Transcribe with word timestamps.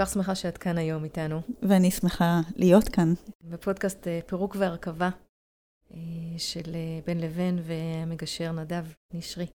כך 0.00 0.08
שמחה 0.08 0.34
שאת 0.34 0.58
כאן 0.58 0.78
היום 0.78 1.04
איתנו. 1.04 1.40
ואני 1.62 1.90
שמחה 1.90 2.40
להיות 2.56 2.88
כאן. 2.88 3.14
בפודקאסט 3.44 4.08
אה, 4.08 4.20
פירוק 4.26 4.56
והרכבה 4.58 5.10
אה, 5.94 5.98
של 6.38 6.74
אה, 6.74 7.00
בן 7.06 7.18
לבן 7.18 7.56
והמגשר 7.62 8.52
נדב 8.52 8.84
נשרי. 9.14 9.46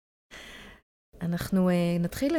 אנחנו 1.20 1.70
נתחיל 2.00 2.36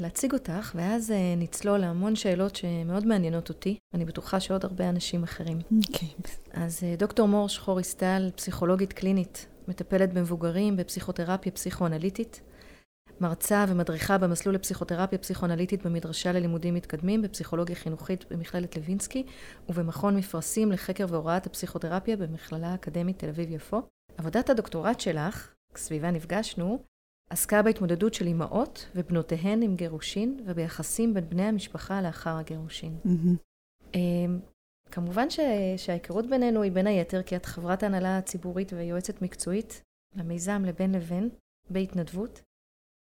להציג 0.00 0.32
אותך, 0.32 0.72
ואז 0.74 1.12
נצלול 1.36 1.78
להמון 1.78 2.16
שאלות 2.16 2.56
שמאוד 2.56 3.06
מעניינות 3.06 3.48
אותי. 3.48 3.78
אני 3.94 4.04
בטוחה 4.04 4.40
שעוד 4.40 4.64
הרבה 4.64 4.88
אנשים 4.88 5.22
אחרים. 5.22 5.58
אוקיי. 5.58 6.08
Okay. 6.08 6.30
אז 6.52 6.80
דוקטור 6.98 7.28
מור 7.28 7.48
שחור 7.48 7.78
הסטל, 7.78 8.30
פסיכולוגית 8.36 8.92
קלינית, 8.92 9.46
מטפלת 9.68 10.12
במבוגרים 10.12 10.76
בפסיכותרפיה 10.76 11.52
פסיכואנליטית. 11.52 12.40
מרצה 13.20 13.64
ומדריכה 13.68 14.18
במסלול 14.18 14.54
לפסיכותרפיה 14.54 15.18
פסיכואנליטית 15.18 15.86
במדרשה 15.86 16.32
ללימודים 16.32 16.74
מתקדמים 16.74 17.22
בפסיכולוגיה 17.22 17.76
חינוכית 17.76 18.32
במכללת 18.32 18.76
לוינסקי 18.76 19.26
ובמכון 19.68 20.16
מפרשים 20.16 20.72
לחקר 20.72 21.06
והוראת 21.08 21.46
הפסיכותרפיה 21.46 22.16
במכללה 22.16 22.68
האקדמית 22.68 23.18
תל 23.18 23.28
אביב-יפו. 23.28 23.82
עבודת 24.16 24.50
הדוקטורט 24.50 25.00
שלך, 25.00 25.54
סביבה 25.76 26.10
נפגשנו, 26.10 26.78
עסקה 27.30 27.62
בהתמודדות 27.62 28.14
של 28.14 28.26
אימהות 28.26 28.90
ובנותיהן 28.94 29.62
עם 29.62 29.76
גירושין 29.76 30.40
וביחסים 30.46 31.14
בין 31.14 31.28
בני 31.28 31.42
המשפחה 31.42 32.02
לאחר 32.02 32.36
הגירושין. 32.36 32.98
Mm-hmm. 33.06 33.96
כמובן 34.90 35.30
ש... 35.30 35.40
שההיכרות 35.76 36.26
בינינו 36.26 36.62
היא 36.62 36.72
בין 36.72 36.86
היתר 36.86 37.22
כי 37.22 37.36
את 37.36 37.46
חברת 37.46 37.82
ההנהלה 37.82 38.18
הציבורית 38.18 38.72
ויועצת 38.72 39.22
מקצועית 39.22 39.82
למיזם 40.16 40.62
לבין 40.64 40.92
לבין 40.92 41.28
בהתנדבות. 41.70 42.42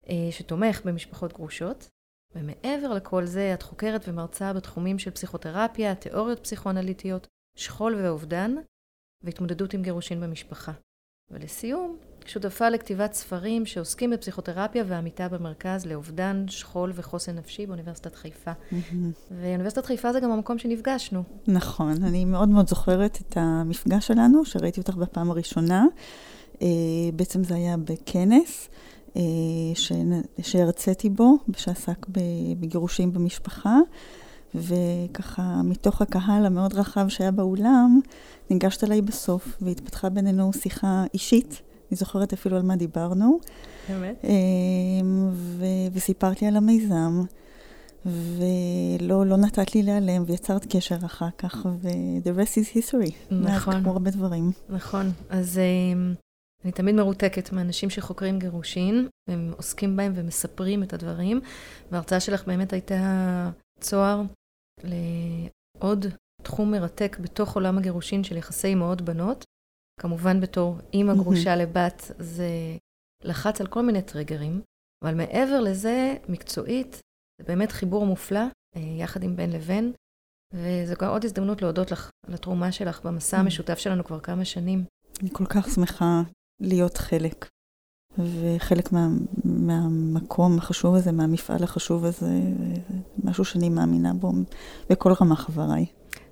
אה, 0.08 0.28
שתומך 0.30 0.80
במשפחות 0.84 1.32
גרושות, 1.32 1.88
ומעבר 2.34 2.94
לכל 2.94 3.26
זה, 3.26 3.54
את 3.54 3.62
חוקרת 3.62 4.08
ומרצה 4.08 4.52
בתחומים 4.52 4.98
של 4.98 5.10
פסיכותרפיה, 5.10 5.94
תיאוריות 5.94 6.38
פסיכואנליטיות, 6.38 7.26
שכול 7.56 7.94
ואובדן, 7.94 8.54
והתמודדות 9.22 9.74
עם 9.74 9.82
גירושין 9.82 10.20
במשפחה. 10.20 10.72
ולסיום, 11.30 11.96
שותפה 12.26 12.68
לכתיבת 12.68 13.12
ספרים 13.12 13.66
שעוסקים 13.66 14.10
בפסיכותרפיה 14.10 14.84
ועמיתה 14.86 15.28
במרכז 15.28 15.86
לאובדן, 15.86 16.44
שכול 16.48 16.92
וחוסן 16.94 17.36
נפשי 17.36 17.66
באוניברסיטת 17.66 18.14
חיפה. 18.14 18.52
ואוניברסיטת 19.30 19.86
חיפה 19.86 20.12
זה 20.12 20.20
גם 20.20 20.30
המקום 20.30 20.58
שנפגשנו. 20.58 21.22
נכון, 21.46 22.04
אני 22.04 22.24
מאוד 22.24 22.48
מאוד 22.48 22.68
זוכרת 22.68 23.18
את 23.20 23.36
המפגש 23.36 24.06
שלנו, 24.06 24.44
שראיתי 24.44 24.80
אותך 24.80 24.94
בפעם 24.94 25.30
הראשונה. 25.30 25.84
אה, 26.62 26.66
בעצם 27.14 27.44
זה 27.44 27.54
היה 27.54 27.76
בכנס. 27.76 28.68
אה, 29.16 29.22
שהרציתי 30.42 31.10
בו, 31.10 31.36
שעסק 31.56 32.06
בגירושים 32.60 33.12
במשפחה, 33.12 33.78
וככה 34.54 35.62
מתוך 35.64 36.02
הקהל 36.02 36.46
המאוד 36.46 36.74
רחב 36.74 37.08
שהיה 37.08 37.30
באולם, 37.30 38.00
ניגשת 38.50 38.84
אליי 38.84 39.02
בסוף, 39.02 39.56
והתפתחה 39.60 40.08
בינינו 40.08 40.52
שיחה 40.52 41.04
אישית. 41.14 41.62
אני 41.90 41.96
זוכרת 41.96 42.32
אפילו 42.32 42.56
על 42.56 42.62
מה 42.62 42.76
דיברנו. 42.76 43.38
באמת? 43.88 44.24
אה, 44.24 44.30
ו- 45.32 45.64
וסיפרת 45.92 46.42
לי 46.42 46.48
על 46.48 46.56
המיזם, 46.56 47.24
ולא 48.06 49.26
לא 49.26 49.36
נתת 49.36 49.74
לי 49.74 49.82
להיעלם, 49.82 50.24
ויצרת 50.26 50.76
קשר 50.76 50.96
אחר 51.04 51.28
כך, 51.38 51.66
ו- 51.82 51.88
the 52.24 52.36
rest 52.38 52.54
is 52.54 52.76
history. 52.76 53.34
נכון. 53.34 53.82
כמו 53.82 53.92
הרבה 53.92 54.10
דברים. 54.10 54.52
נכון. 54.68 55.10
אז 55.30 55.58
אה, 55.58 56.12
אני 56.64 56.72
תמיד 56.72 56.94
מרותקת 56.94 57.52
מאנשים 57.52 57.90
שחוקרים 57.90 58.38
גירושין, 58.38 59.08
והם 59.28 59.52
עוסקים 59.56 59.96
בהם 59.96 60.12
ומספרים 60.14 60.82
את 60.82 60.92
הדברים, 60.92 61.40
וההרצאה 61.90 62.20
שלך 62.20 62.46
באמת 62.46 62.72
הייתה 62.72 63.50
צוהר 63.80 64.22
לעוד 64.84 66.06
תחום 66.42 66.70
מרתק 66.70 67.16
בתוך 67.20 67.54
עולם 67.54 67.78
הגירושין 67.78 68.24
של 68.24 68.36
יחסי 68.36 68.72
אמהות 68.72 69.00
בנות. 69.00 69.44
כמובן 70.00 70.40
בתור 70.40 70.78
אימא 70.92 71.14
גרושה 71.14 71.56
לבת, 71.56 72.10
זה 72.18 72.48
לחץ 73.24 73.60
על 73.60 73.66
כל 73.66 73.82
מיני 73.82 74.02
טריגרים, 74.02 74.60
אבל 75.04 75.14
מעבר 75.14 75.60
לזה, 75.60 76.16
מקצועית, 76.28 77.00
זה 77.40 77.46
באמת 77.46 77.72
חיבור 77.72 78.06
מופלא, 78.06 78.40
אה, 78.76 78.80
יחד 78.80 79.22
עם 79.22 79.36
בן 79.36 79.50
לבן, 79.50 79.90
וזו 80.54 80.94
גם 81.00 81.08
עוד 81.08 81.24
הזדמנות 81.24 81.62
להודות 81.62 81.90
לך 81.90 82.10
על 82.26 82.34
התרומה 82.34 82.72
שלך 82.72 83.06
במסע 83.06 83.38
המשותף 83.38 83.78
שלנו 83.78 84.04
כבר 84.04 84.20
כמה 84.20 84.44
שנים. 84.44 84.84
אני 85.22 85.30
כל 85.32 85.46
כך 85.46 85.68
שמחה 85.74 86.22
להיות 86.60 86.96
חלק. 86.96 87.48
וחלק 88.18 88.92
מה, 88.92 89.08
מהמקום 89.44 90.58
החשוב 90.58 90.94
הזה, 90.94 91.12
מהמפעל 91.12 91.64
החשוב 91.64 92.04
הזה, 92.04 92.40
משהו 93.24 93.44
שאני 93.44 93.68
מאמינה 93.68 94.14
בו 94.14 94.32
בכל 94.90 95.12
רמה 95.20 95.36
חבריי. 95.36 95.86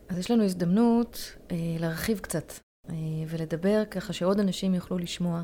אז 0.08 0.18
יש 0.18 0.30
לנו 0.30 0.44
הזדמנות 0.44 1.18
אה, 1.50 1.56
להרחיב 1.80 2.18
קצת 2.18 2.52
אה, 2.88 2.94
ולדבר 3.28 3.84
ככה 3.90 4.12
שעוד 4.12 4.40
אנשים 4.40 4.74
יוכלו 4.74 4.98
לשמוע, 4.98 5.42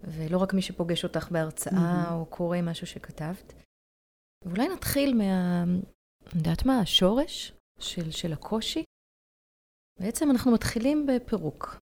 ולא 0.00 0.38
רק 0.38 0.54
מי 0.54 0.62
שפוגש 0.62 1.04
אותך 1.04 1.30
בהרצאה 1.30 2.04
mm-hmm. 2.04 2.12
או 2.12 2.26
קורא 2.26 2.58
משהו 2.62 2.86
שכתבת. 2.86 3.52
ואולי 4.44 4.68
נתחיל 4.68 5.14
מה... 5.14 5.64
יודעת 6.34 6.66
מה? 6.66 6.80
השורש 6.80 7.52
של, 7.78 8.10
של 8.10 8.32
הקושי. 8.32 8.84
בעצם 10.00 10.30
אנחנו 10.30 10.52
מתחילים 10.52 11.06
בפירוק, 11.06 11.76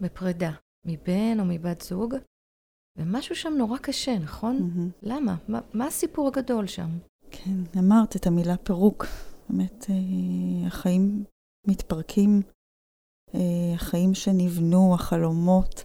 בפרידה. 0.00 0.50
מבן 0.86 1.40
או 1.40 1.44
מבת 1.44 1.80
זוג, 1.80 2.14
ומשהו 2.98 3.36
שם 3.36 3.52
נורא 3.58 3.78
קשה, 3.78 4.18
נכון? 4.18 4.56
Mm-hmm. 4.58 4.98
למה? 5.02 5.36
מה, 5.48 5.60
מה 5.72 5.86
הסיפור 5.86 6.28
הגדול 6.28 6.66
שם? 6.66 6.90
כן, 7.30 7.78
אמרת 7.78 8.16
את 8.16 8.26
המילה 8.26 8.56
פירוק. 8.56 9.06
באמת, 9.48 9.86
אה, 9.90 10.66
החיים 10.66 11.24
מתפרקים, 11.66 12.42
אה, 13.34 13.74
החיים 13.74 14.14
שנבנו, 14.14 14.94
החלומות, 14.94 15.84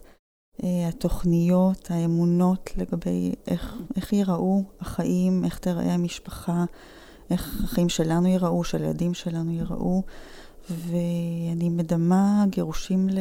אה, 0.64 0.88
התוכניות, 0.88 1.92
האמונות 1.92 2.70
לגבי 2.78 3.32
איך, 3.48 3.78
איך 3.96 4.14
ייראו 4.14 4.64
החיים, 4.80 5.46
איך 5.46 5.60
תראה 5.60 5.94
המשפחה, 5.94 6.66
איך 7.30 7.64
החיים 7.64 7.90
שלנו 7.90 8.28
ייראו, 8.28 8.64
של 8.64 8.84
הילדים 8.84 9.14
שלנו 9.14 9.52
ייראו. 9.52 10.04
ואני 10.70 11.70
מדמה 11.70 12.46
גירושים 12.50 13.10
ל... 13.10 13.20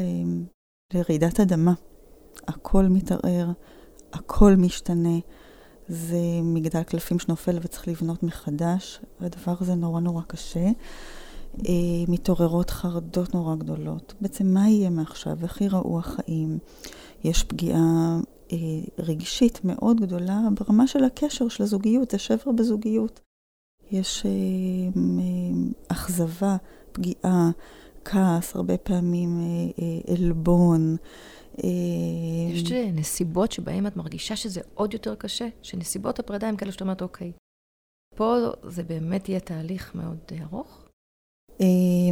לרעידת 0.95 1.41
אדמה. 1.41 1.73
הכל 2.49 2.85
מתערער, 2.85 3.53
הכל 4.13 4.55
משתנה. 4.57 5.19
זה 5.89 6.19
מגדל 6.43 6.83
קלפים 6.83 7.19
שנופל 7.19 7.59
וצריך 7.63 7.89
לבנות 7.89 8.23
מחדש, 8.23 9.01
והדבר 9.21 9.55
הזה 9.61 9.75
נורא 9.75 10.01
נורא 10.01 10.23
קשה. 10.27 10.67
אה, 11.59 11.73
מתעוררות 12.09 12.71
חרדות 12.71 13.35
נורא 13.35 13.55
גדולות. 13.55 14.15
בעצם 14.21 14.55
מה 14.55 14.69
יהיה 14.69 14.91
מעכשיו? 14.91 15.37
איך 15.43 15.61
ייראו 15.61 15.99
החיים? 15.99 16.59
יש 17.25 17.45
פגיעה 17.45 18.19
אה, 18.53 18.57
רגשית 18.99 19.61
מאוד 19.65 20.01
גדולה 20.01 20.41
ברמה 20.59 20.87
של 20.87 21.05
הקשר, 21.05 21.49
של 21.49 21.63
הזוגיות, 21.63 22.11
זה 22.11 22.19
שבר 22.19 22.53
בזוגיות. 22.53 23.21
יש 23.91 24.27
אה, 24.27 24.31
אה, 24.97 25.69
אכזבה, 25.89 26.57
פגיעה, 26.93 27.51
כעס, 28.11 28.57
הרבה 28.57 28.77
פעמים 28.77 29.41
אה, 29.41 29.45
אה, 29.85 30.15
עלבון. 30.15 30.97
אה, 31.65 31.69
יש 32.53 32.73
נסיבות 32.73 33.53
שבהן 33.53 33.87
את 33.87 33.97
מרגישה 33.97 34.37
שזה 34.37 34.61
עוד 34.75 34.93
יותר 34.93 35.15
קשה, 35.15 35.49
שנסיבות 35.63 36.19
הפרידה 36.19 36.49
הן 36.49 36.57
כאלה 36.57 36.73
שאת 36.73 36.81
אומרת, 36.81 37.03
אוקיי, 37.03 37.33
פה 38.17 38.35
זה 38.69 38.83
באמת 38.83 39.29
יהיה 39.29 39.41
תהליך 39.41 39.95
מאוד 39.95 40.19
ארוך? 40.43 40.87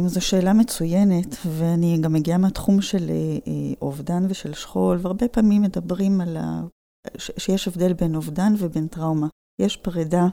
זו 0.07 0.21
שאלה 0.21 0.53
מצוינת, 0.53 1.35
ואני 1.47 1.97
גם 2.01 2.13
מגיעה 2.13 2.37
מהתחום 2.37 2.81
של 2.81 3.11
אובדן 3.81 4.23
ושל 4.29 4.53
שכול, 4.53 4.97
והרבה 5.01 5.27
פעמים 5.27 5.61
מדברים 5.61 6.21
על 6.21 6.37
ה... 6.37 6.61
שיש 7.17 7.67
הבדל 7.67 7.93
בין 7.93 8.15
אובדן 8.15 8.53
ובין 8.57 8.87
טראומה. 8.87 9.27
יש 9.61 9.77
פרידה 9.77 10.27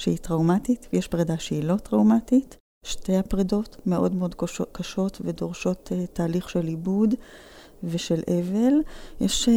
שהיא 0.00 0.18
טראומטית, 0.18 0.88
ויש 0.92 1.08
פרידה 1.08 1.38
שהיא 1.38 1.64
לא 1.64 1.76
טראומטית. 1.76 2.61
שתי 2.86 3.16
הפרידות 3.16 3.76
מאוד 3.86 4.14
מאוד 4.14 4.34
קשות 4.72 5.20
ודורשות 5.24 5.92
uh, 5.92 6.06
תהליך 6.06 6.48
של 6.48 6.66
עיבוד 6.66 7.14
ושל 7.84 8.20
אבל. 8.40 8.72
יש, 9.20 9.48
uh, 9.48 9.52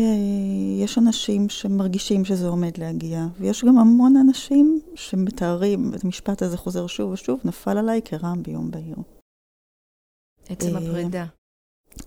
יש 0.83 0.97
אנשים 0.97 1.49
שמרגישים 1.49 2.25
שזה 2.25 2.47
עומד 2.47 2.77
להגיע, 2.77 3.25
ויש 3.39 3.65
גם 3.65 3.77
המון 3.77 4.17
אנשים 4.17 4.81
שמתארים, 4.95 5.91
את 5.95 6.03
המשפט 6.03 6.41
הזה 6.41 6.57
חוזר 6.57 6.87
שוב 6.87 7.11
ושוב, 7.11 7.39
נפל 7.45 7.77
עליי 7.77 8.01
כרעם 8.05 8.43
ביום 8.43 8.71
בהיר. 8.71 8.97
עצם 10.49 10.75
uh, 10.75 10.79
הפרידה. 10.79 11.25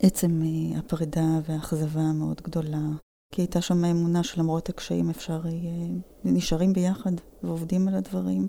עצם 0.01 0.43
הפרידה 0.77 1.41
והאכזבה 1.49 2.01
המאוד 2.01 2.41
גדולה. 2.45 2.83
כי 3.35 3.43
הייתה 3.43 3.61
שם 3.61 3.85
האמונה 3.85 4.23
שלמרות 4.23 4.69
הקשיים 4.69 5.11
אפשר, 5.11 5.43
נשארים 6.25 6.73
ביחד 6.73 7.13
ועובדים 7.43 7.89
על 7.89 7.95
הדברים. 7.95 8.49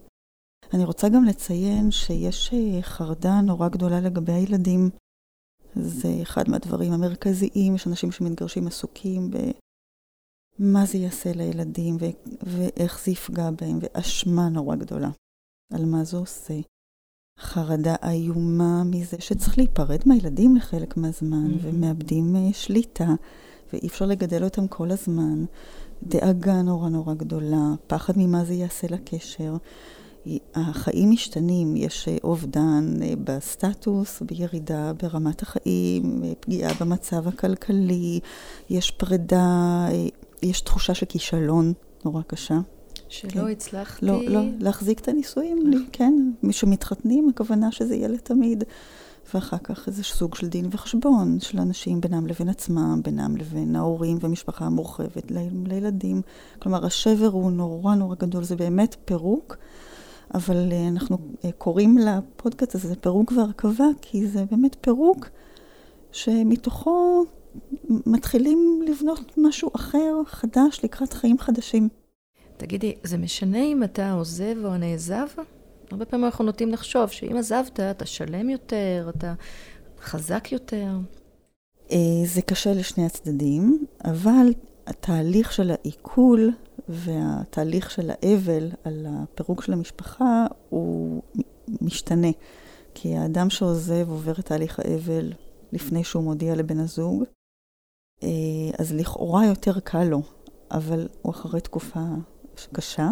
אני 0.73 0.83
רוצה 0.83 1.09
גם 1.09 1.23
לציין 1.23 1.91
שיש 1.91 2.53
אה, 2.53 2.81
חרדה 2.81 3.41
נורא 3.41 3.69
גדולה 3.69 3.99
לגבי 4.01 4.33
הילדים. 4.33 4.89
זה 5.75 6.09
אחד 6.21 6.49
מהדברים 6.49 6.93
המרכזיים, 6.93 7.75
יש 7.75 7.87
אנשים 7.87 8.11
שמתגרשים 8.11 8.67
עסוקים 8.67 9.31
במה 10.59 10.85
זה 10.85 10.97
יעשה 10.97 11.31
לילדים 11.33 11.97
ואיך 12.41 13.01
זה 13.05 13.11
יפגע 13.11 13.49
בהם, 13.51 13.79
ואשמה 13.81 14.49
נורא 14.49 14.75
גדולה 14.75 15.09
על 15.73 15.85
מה 15.85 16.03
זה 16.03 16.17
עושה. 16.17 16.59
חרדה 17.39 17.95
איומה 18.03 18.83
מזה 18.83 19.17
שצריך 19.19 19.57
להיפרד 19.57 19.99
מהילדים 20.05 20.55
לחלק 20.55 20.97
מהזמן, 20.97 21.51
mm-hmm. 21.51 21.61
ומאבדים 21.61 22.35
uh, 22.35 22.53
שליטה, 22.53 23.07
ואי 23.73 23.87
אפשר 23.87 24.05
לגדל 24.05 24.43
אותם 24.43 24.67
כל 24.67 24.91
הזמן. 24.91 25.45
דאגה 26.03 26.61
נורא 26.61 26.89
נורא 26.89 27.13
גדולה, 27.13 27.73
פחד 27.87 28.13
ממה 28.17 28.45
זה 28.45 28.53
יעשה 28.53 28.87
לקשר. 28.89 29.57
החיים 30.55 31.11
משתנים, 31.11 31.75
יש 31.75 32.07
אה, 32.07 32.17
אובדן 32.23 32.93
אה, 33.01 33.13
בסטטוס, 33.23 34.21
בירידה 34.21 34.93
ברמת 34.93 35.41
החיים, 35.41 36.23
פגיעה 36.39 36.73
במצב 36.81 37.27
הכלכלי, 37.27 38.19
יש 38.69 38.91
פרידה, 38.91 39.87
יש 40.41 40.61
תחושה 40.61 40.93
של 40.93 41.05
כישלון 41.05 41.73
נורא 42.05 42.21
קשה. 42.27 42.59
שלא 43.09 43.31
כן. 43.31 43.47
הצלחתי... 43.47 44.05
לא, 44.05 44.21
לא, 44.27 44.41
להחזיק 44.59 44.99
את 44.99 45.07
הנישואים, 45.07 45.87
כן. 45.91 46.31
מי 46.43 46.53
שמתחתנים, 46.53 47.29
הכוונה 47.29 47.71
שזה 47.71 47.95
יהיה 47.95 48.07
לתמיד. 48.07 48.63
ואחר 49.33 49.57
כך 49.63 49.87
איזה 49.87 50.03
סוג 50.03 50.35
של 50.35 50.47
דין 50.47 50.67
וחשבון 50.71 51.39
של 51.39 51.59
אנשים 51.59 52.01
בינם 52.01 52.27
לבין 52.27 52.49
עצמם, 52.49 53.01
בינם 53.03 53.37
לבין 53.37 53.75
ההורים 53.75 54.17
והמשפחה 54.21 54.65
המורחבת, 54.65 55.31
ל- 55.31 55.67
לילדים. 55.67 56.21
כלומר, 56.59 56.85
השבר 56.85 57.27
הוא 57.27 57.51
נורא 57.51 57.95
נורא 57.95 58.15
גדול, 58.15 58.43
זה 58.43 58.55
באמת 58.55 58.95
פירוק, 59.05 59.57
אבל 60.33 60.69
uh, 60.71 60.91
אנחנו 60.91 61.17
uh, 61.17 61.47
קוראים 61.57 61.97
לפודקאסט 61.97 62.75
הזה 62.75 62.95
פירוק 62.95 63.31
והרכבה, 63.31 63.85
כי 64.01 64.27
זה 64.27 64.45
באמת 64.51 64.75
פירוק 64.81 65.29
שמתוכו 66.11 67.25
מתחילים 67.89 68.81
לבנות 68.87 69.37
משהו 69.37 69.71
אחר, 69.75 70.21
חדש, 70.25 70.79
לקראת 70.83 71.13
חיים 71.13 71.39
חדשים. 71.39 71.89
תגידי, 72.57 72.95
זה 73.03 73.17
משנה 73.17 73.63
אם 73.63 73.83
אתה 73.83 74.11
עוזב 74.11 74.65
או 74.65 74.77
נעזב? 74.77 75.27
הרבה 75.91 76.05
פעמים 76.05 76.25
אנחנו 76.25 76.45
נוטים 76.45 76.69
לחשוב 76.69 77.07
שאם 77.09 77.37
עזבת, 77.37 77.79
אתה 77.79 78.05
שלם 78.05 78.49
יותר, 78.49 79.11
אתה 79.17 79.33
חזק 80.01 80.51
יותר. 80.51 80.87
אה, 81.91 81.97
זה 82.25 82.41
קשה 82.41 82.73
לשני 82.73 83.05
הצדדים, 83.05 83.85
אבל 84.05 84.53
התהליך 84.87 85.53
של 85.53 85.71
העיכול 85.71 86.51
והתהליך 86.89 87.91
של 87.91 88.09
האבל 88.09 88.69
על 88.83 89.05
הפירוק 89.09 89.63
של 89.63 89.73
המשפחה 89.73 90.45
הוא 90.69 91.21
משתנה. 91.81 92.31
כי 92.93 93.15
האדם 93.15 93.49
שעוזב 93.49 94.09
עובר 94.09 94.31
את 94.39 94.45
תהליך 94.45 94.79
האבל 94.79 95.33
לפני 95.71 96.03
שהוא 96.03 96.23
מודיע 96.23 96.55
לבן 96.55 96.79
הזוג, 96.79 97.23
אה, 98.23 98.29
אז 98.79 98.93
לכאורה 98.93 99.45
יותר 99.45 99.79
קל 99.79 100.03
לו, 100.03 100.21
אבל 100.71 101.07
הוא 101.21 101.31
אחרי 101.31 101.61
תקופה 101.61 101.99
קשה, 102.73 103.09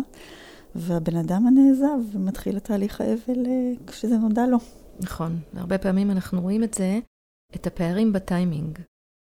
והבן 0.76 1.16
אדם 1.16 1.48
הנעזב 1.48 2.18
מתחיל 2.18 2.58
את 2.58 2.64
תהליך 2.64 3.02
האבל 3.02 3.46
אה, 3.46 3.72
כשזה 3.88 4.18
נודע 4.18 4.48
לו. 4.48 4.58
נכון, 5.00 5.40
הרבה 5.54 5.78
פעמים 5.78 6.12
אנחנו 6.12 6.42
רואים 6.42 6.64
את 6.64 6.74
זה, 6.74 7.00
את 7.56 7.68
הפערים 7.68 8.14
בטיימינג. 8.14 8.80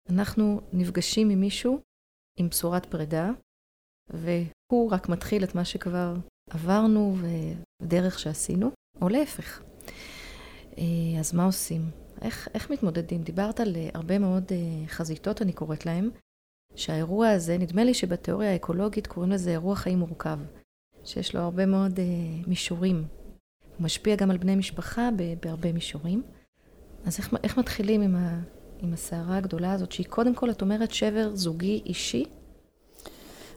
אנחנו 0.10 0.62
נפגשים 0.74 1.30
עם 1.30 1.40
מישהו 1.40 1.80
עם 2.40 2.50
בשורת 2.50 2.86
פרידה, 2.86 3.31
והוא 4.10 4.92
רק 4.92 5.10
מתחיל 5.10 5.44
את 5.44 5.56
מה 5.56 5.66
שכבר 5.66 6.16
עברנו 6.50 7.16
ודרך 7.81 8.19
שעשינו, 8.19 8.72
או 9.02 9.10
להפך. 9.10 9.62
אה, 10.78 11.19
אז 11.19 11.34
מה 11.34 11.46
עושים? 11.46 11.90
איך, 12.22 12.48
איך 12.54 12.72
מתמודדים? 12.72 13.24
דיברת 13.24 13.60
על 13.60 13.75
אה, 13.75 13.90
הרבה 13.94 14.19
מאוד 14.19 14.52
חזיתות, 14.88 15.42
אני 15.42 15.54
קוראת 15.54 15.86
להן, 15.86 16.10
שהאירוע 16.75 17.30
הזה, 17.30 17.57
נדמה 17.57 17.84
לי 17.84 17.94
שבתיאוריה 17.94 18.52
האקולוגית 18.52 19.07
קוראים 19.07 19.31
לזה 19.31 19.52
אירוע 19.52 19.75
חיים 19.75 20.00
מורכב, 20.00 20.40
שיש 21.04 21.36
לו 21.36 21.42
הרבה 21.42 21.66
מאוד 21.66 22.00
אה, 22.00 22.06
מישורים. 22.48 23.07
הוא 23.78 23.84
משפיע 23.84 24.16
גם 24.16 24.31
על 24.31 24.38
בני 24.38 24.56
משפחה 24.56 25.10
בהרבה 25.40 25.72
מישורים. 25.72 26.24
אז 27.06 27.18
איך, 27.18 27.34
איך 27.44 27.57
מתחילים 27.57 28.02
עם, 28.02 28.16
ה, 28.16 28.42
עם 28.80 28.94
הסערה 28.94 29.38
הגדולה 29.38 29.74
הזאת, 29.74 29.92
שהיא 29.92 30.06
קודם 30.06 30.36
כל, 30.36 30.52
את 30.52 30.62
אומרת, 30.62 30.92
שבר 30.92 31.36
זוגי 31.36 31.81
אישי? 31.86 32.25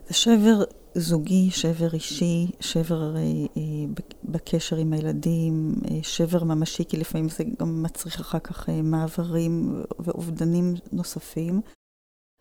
זה 0.09 0.15
שבר 0.15 0.63
זוגי, 0.95 1.51
שבר 1.51 1.93
אישי, 1.93 2.47
שבר 2.59 3.15
אה, 3.15 3.21
אה, 3.57 4.03
בקשר 4.23 4.75
עם 4.75 4.93
הילדים, 4.93 5.73
אה, 5.91 6.03
שבר 6.03 6.43
ממשי, 6.43 6.85
כי 6.85 6.97
לפעמים 6.97 7.29
זה 7.29 7.43
גם 7.59 7.83
מצריך 7.83 8.19
אחר 8.19 8.39
כך 8.39 8.69
אה, 8.69 8.81
מעברים 8.81 9.83
ואובדנים 9.99 10.73
נוספים. 10.91 11.61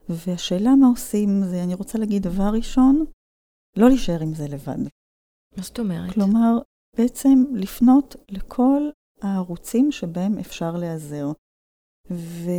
והשאלה 0.09 0.76
מה 0.76 0.87
עושים 0.87 1.29
זה, 1.44 1.62
אני 1.62 1.75
רוצה 1.75 1.99
להגיד 1.99 2.23
דבר 2.23 2.50
ראשון, 2.53 3.05
לא 3.76 3.88
להישאר 3.88 4.20
עם 4.23 4.35
זה 4.35 4.49
לבד. 4.49 4.79
מה 5.56 5.62
זאת 5.62 5.79
אומרת? 5.79 6.15
כלומר, 6.15 6.59
בעצם 6.97 7.44
לפנות 7.55 8.17
לכל 8.29 8.82
הערוצים 9.23 9.93
שבהם 9.93 10.38
אפשר 10.38 10.76
להיעזר. 10.76 11.26
ו... 12.11 12.50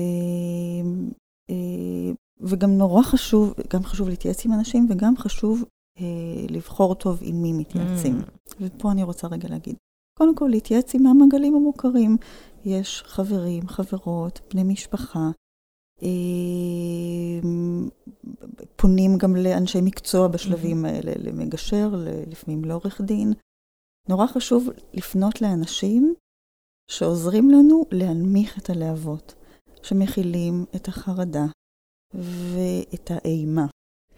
אה, 2.41 2.47
וגם 2.50 2.77
נורא 2.77 3.03
חשוב, 3.03 3.53
גם 3.74 3.83
חשוב 3.83 4.09
להתייעץ 4.09 4.45
עם 4.45 4.53
אנשים, 4.53 4.88
וגם 4.89 5.18
חשוב 5.18 5.63
אה, 6.00 6.03
לבחור 6.50 6.95
טוב 6.95 7.19
עם 7.21 7.41
מי 7.41 7.53
מתייעצים. 7.53 8.19
Mm. 8.19 8.53
ופה 8.62 8.91
אני 8.91 9.03
רוצה 9.03 9.27
רגע 9.27 9.50
להגיד. 9.50 9.75
קודם 10.18 10.36
כל, 10.36 10.47
להתייעץ 10.51 10.95
עם 10.95 11.07
המעגלים 11.07 11.56
המוכרים. 11.56 12.18
יש 12.65 13.03
חברים, 13.06 13.68
חברות, 13.68 14.39
בני 14.53 14.63
משפחה, 14.63 15.30
אמ, 16.01 17.89
פונים 18.75 19.18
גם 19.18 19.36
לאנשי 19.36 19.81
מקצוע 19.81 20.27
בשלבים 20.27 20.86
mm-hmm. 20.86 20.88
האלה, 20.88 21.12
למגשר, 21.18 21.89
לפעמים 22.27 22.65
לעורך 22.65 23.01
דין. 23.01 23.33
נורא 24.09 24.27
חשוב 24.27 24.69
לפנות 24.94 25.41
לאנשים 25.41 26.13
שעוזרים 26.91 27.50
לנו 27.50 27.86
להנמיך 27.91 28.57
את 28.57 28.69
הלהבות, 28.69 29.36
שמכילים 29.83 30.65
את 30.75 30.88
החרדה 30.88 31.45
ואת 32.13 33.12
האימה. 33.12 33.66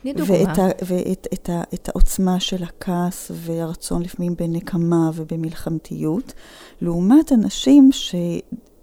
תני 0.01 0.13
דוגמה. 0.13 0.33
ואת, 0.33 0.57
ה, 0.57 0.85
ואת 0.85 1.27
את 1.33 1.49
ה, 1.49 1.61
את 1.73 1.89
העוצמה 1.89 2.39
של 2.39 2.63
הכעס 2.63 3.31
והרצון 3.33 4.01
לפעמים 4.01 4.35
בנקמה 4.35 5.09
ובמלחמתיות, 5.15 6.33
לעומת 6.81 7.31
אנשים 7.31 7.89
ש, 7.91 8.15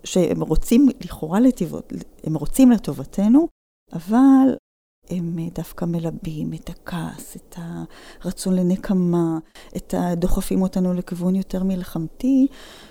שהם 0.05 0.43
רוצים 0.43 0.89
לכאורה 1.05 1.41
לטובות, 1.41 1.93
הם 2.25 2.35
רוצים 2.35 2.71
לטובתנו, 2.71 3.49
אבל 3.93 4.57
הם 5.11 5.37
דווקא 5.55 5.85
מלבים 5.85 6.55
את 6.55 6.69
הכעס, 6.69 7.37
את 7.37 7.57
הרצון 8.23 8.55
לנקמה, 8.55 9.39
את 9.77 9.95
הדוחפים 9.99 10.63
אותנו 10.63 10.95
לכיוון 10.95 11.35
יותר 11.35 11.65
מלחמתי, 11.65 12.47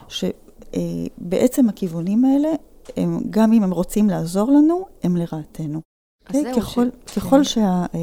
שבעצם 0.07 1.69
הכיוונים 1.69 2.25
האלה, 2.25 2.49
הם, 2.97 3.19
גם 3.29 3.53
אם 3.53 3.63
הם 3.63 3.71
רוצים 3.71 4.09
לעזור 4.09 4.51
לנו, 4.51 4.85
הם 5.03 5.17
לרעתנו. 5.17 5.81
Okay? 6.29 6.33
זהו 6.33 6.55
ככל, 6.55 6.87
ש... 7.07 7.17
ככל, 7.17 7.37
כן. 7.37 7.43
שה, 7.43 7.85
אה, 7.95 7.99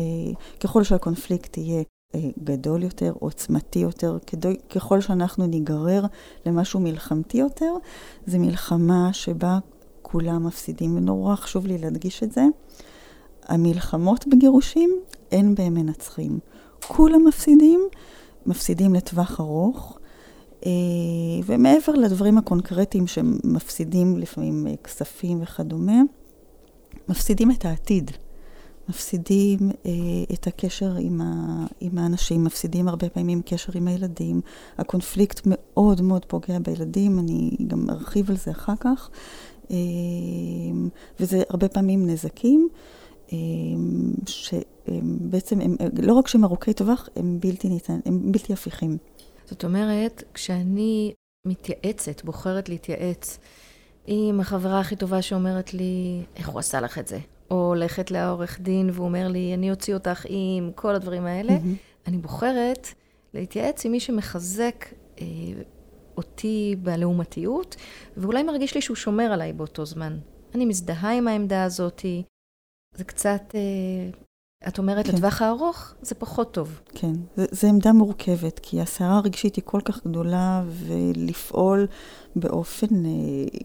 ככל 0.60 0.82
שהקונפליקט 0.82 1.56
יהיה 1.56 1.82
אה, 2.14 2.20
גדול 2.44 2.82
יותר, 2.82 3.12
עוצמתי 3.18 3.78
יותר, 3.78 4.18
כדוי, 4.26 4.56
ככל 4.70 5.00
שאנחנו 5.00 5.46
ניגרר 5.46 6.04
למשהו 6.46 6.80
מלחמתי 6.80 7.38
יותר, 7.38 7.74
זו 8.26 8.38
מלחמה 8.38 9.12
שבה 9.12 9.58
כולם 10.02 10.46
מפסידים, 10.46 10.96
ונורא 10.96 11.36
חשוב 11.36 11.66
לי 11.66 11.78
להדגיש 11.78 12.22
את 12.22 12.32
זה. 12.32 12.44
המלחמות 13.48 14.26
בגירושים, 14.26 14.90
אין 15.32 15.54
בהם 15.54 15.74
מנצחים. 15.74 16.38
כולם 16.86 17.24
מפסידים, 17.24 17.80
מפסידים 18.46 18.94
לטווח 18.94 19.40
ארוך, 19.40 19.98
אה, 20.66 20.70
ומעבר 21.46 21.92
לדברים 21.92 22.38
הקונקרטיים 22.38 23.06
שמפסידים 23.06 24.18
לפעמים 24.18 24.66
כספים 24.84 25.42
וכדומה, 25.42 26.02
מפסידים 27.08 27.50
את 27.50 27.64
העתיד. 27.64 28.10
מפסידים 28.88 29.58
אה, 29.86 29.90
את 30.32 30.46
הקשר 30.46 30.94
עם, 31.00 31.20
ה, 31.20 31.66
עם 31.80 31.98
האנשים, 31.98 32.44
מפסידים 32.44 32.88
הרבה 32.88 33.08
פעמים 33.08 33.42
קשר 33.46 33.72
עם 33.74 33.88
הילדים. 33.88 34.40
הקונפליקט 34.78 35.40
מאוד 35.44 36.00
מאוד 36.00 36.24
פוגע 36.24 36.58
בילדים, 36.58 37.18
אני 37.18 37.50
גם 37.66 37.90
ארחיב 37.90 38.30
על 38.30 38.36
זה 38.36 38.50
אחר 38.50 38.76
כך. 38.80 39.10
אה, 39.70 39.76
וזה 41.20 41.42
הרבה 41.48 41.68
פעמים 41.68 42.06
נזקים, 42.06 42.68
אה, 43.32 43.38
שבעצם 44.26 45.60
הם, 45.60 45.76
לא 46.02 46.12
רק 46.12 46.28
שהם 46.28 46.44
ארוכי 46.44 46.72
טווח, 46.72 47.08
הם 47.16 47.40
בלתי 47.40 47.68
ניתן, 47.68 48.00
הם 48.04 48.32
בלתי 48.32 48.52
הפיכים. 48.52 48.96
זאת 49.46 49.64
אומרת, 49.64 50.22
כשאני 50.34 51.12
מתייעצת, 51.46 52.24
בוחרת 52.24 52.68
להתייעץ 52.68 53.38
עם 54.06 54.40
החברה 54.40 54.80
הכי 54.80 54.96
טובה 54.96 55.22
שאומרת 55.22 55.74
לי, 55.74 56.22
איך 56.36 56.48
הוא 56.48 56.58
עשה 56.58 56.80
לך 56.80 56.98
את 56.98 57.08
זה? 57.08 57.18
או 57.50 57.66
הולכת 57.66 58.10
לעורך 58.10 58.60
דין 58.60 58.90
והוא 58.92 59.06
אומר 59.06 59.28
לי, 59.28 59.54
אני 59.54 59.70
אוציא 59.70 59.94
אותך 59.94 60.26
עם 60.28 60.70
כל 60.74 60.94
הדברים 60.94 61.26
האלה, 61.26 61.52
mm-hmm. 61.52 62.06
אני 62.08 62.18
בוחרת 62.18 62.88
להתייעץ 63.34 63.84
עם 63.84 63.92
מי 63.92 64.00
שמחזק 64.00 64.86
אה, 65.20 65.24
אותי 66.16 66.76
בלעומתיות, 66.82 67.76
ואולי 68.16 68.42
מרגיש 68.42 68.74
לי 68.74 68.80
שהוא 68.80 68.96
שומר 68.96 69.24
עליי 69.24 69.52
באותו 69.52 69.86
זמן. 69.86 70.18
אני 70.54 70.64
מזדהה 70.66 71.12
עם 71.12 71.28
העמדה 71.28 71.64
הזאת, 71.64 72.04
זה 72.94 73.04
קצת, 73.04 73.54
אה, 73.54 74.23
את 74.68 74.78
אומרת, 74.78 75.06
כן. 75.06 75.12
לטווח 75.12 75.42
הארוך 75.42 75.94
זה 76.02 76.14
פחות 76.14 76.52
טוב. 76.52 76.80
כן, 76.94 77.12
זו 77.36 77.68
עמדה 77.68 77.92
מורכבת, 77.92 78.60
כי 78.62 78.80
הסערה 78.80 79.16
הרגשית 79.16 79.56
היא 79.56 79.64
כל 79.66 79.80
כך 79.84 80.06
גדולה, 80.06 80.64
ולפעול 80.68 81.86
באופן 82.36 82.86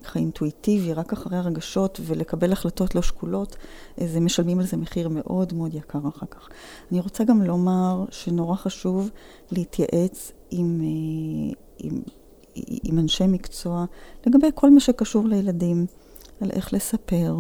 ככה 0.04 0.20
אינטואיטיבי, 0.20 0.94
רק 0.94 1.14
אחרי 1.14 1.38
הרגשות, 1.38 2.00
ולקבל 2.06 2.52
החלטות 2.52 2.96
לא 2.96 3.02
שקולות, 3.02 3.56
זה 3.98 4.20
משלמים 4.20 4.60
על 4.60 4.66
זה 4.66 4.78
מחיר 4.78 5.10
מאוד 5.10 5.54
מאוד 5.54 5.74
יקר 5.74 6.00
אחר 6.08 6.26
כך. 6.32 6.50
אני 6.92 7.00
רוצה 7.00 7.24
גם 7.24 7.42
לומר 7.42 8.06
שנורא 8.10 8.56
חשוב 8.56 9.10
להתייעץ 9.52 10.32
עם, 10.52 10.82
עם, 11.78 12.02
עם 12.84 13.00
אנשי 13.00 13.28
מקצוע 13.28 13.86
לגבי 14.26 14.48
כל 14.56 14.70
מה 14.70 14.80
שקשור 14.80 15.28
לילדים. 15.28 15.86
על 16.42 16.50
איך 16.52 16.74
לספר, 16.74 17.36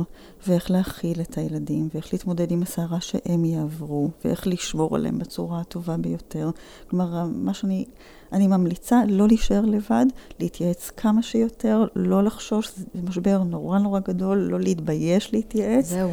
ואיך 0.47 0.71
להכיל 0.71 1.21
את 1.21 1.37
הילדים, 1.37 1.89
ואיך 1.93 2.13
להתמודד 2.13 2.51
עם 2.51 2.61
הסערה 2.61 3.01
שהם 3.01 3.45
יעברו, 3.45 4.09
ואיך 4.25 4.47
לשמור 4.47 4.95
עליהם 4.95 5.19
בצורה 5.19 5.61
הטובה 5.61 5.97
ביותר. 5.97 6.49
כלומר, 6.89 7.25
מה 7.25 7.53
שאני 7.53 7.85
אני 8.31 8.47
ממליצה 8.47 9.01
לא 9.07 9.27
להישאר 9.27 9.61
לבד, 9.61 10.05
להתייעץ 10.39 10.89
כמה 10.89 11.23
שיותר, 11.23 11.85
לא 11.95 12.23
לחשוש, 12.23 12.71
זה 12.75 13.01
משבר 13.03 13.43
נורא 13.43 13.79
נורא 13.79 13.99
גדול, 13.99 14.37
לא 14.37 14.59
להתבייש 14.59 15.33
להתייעץ. 15.33 15.85
זהו. 15.85 16.11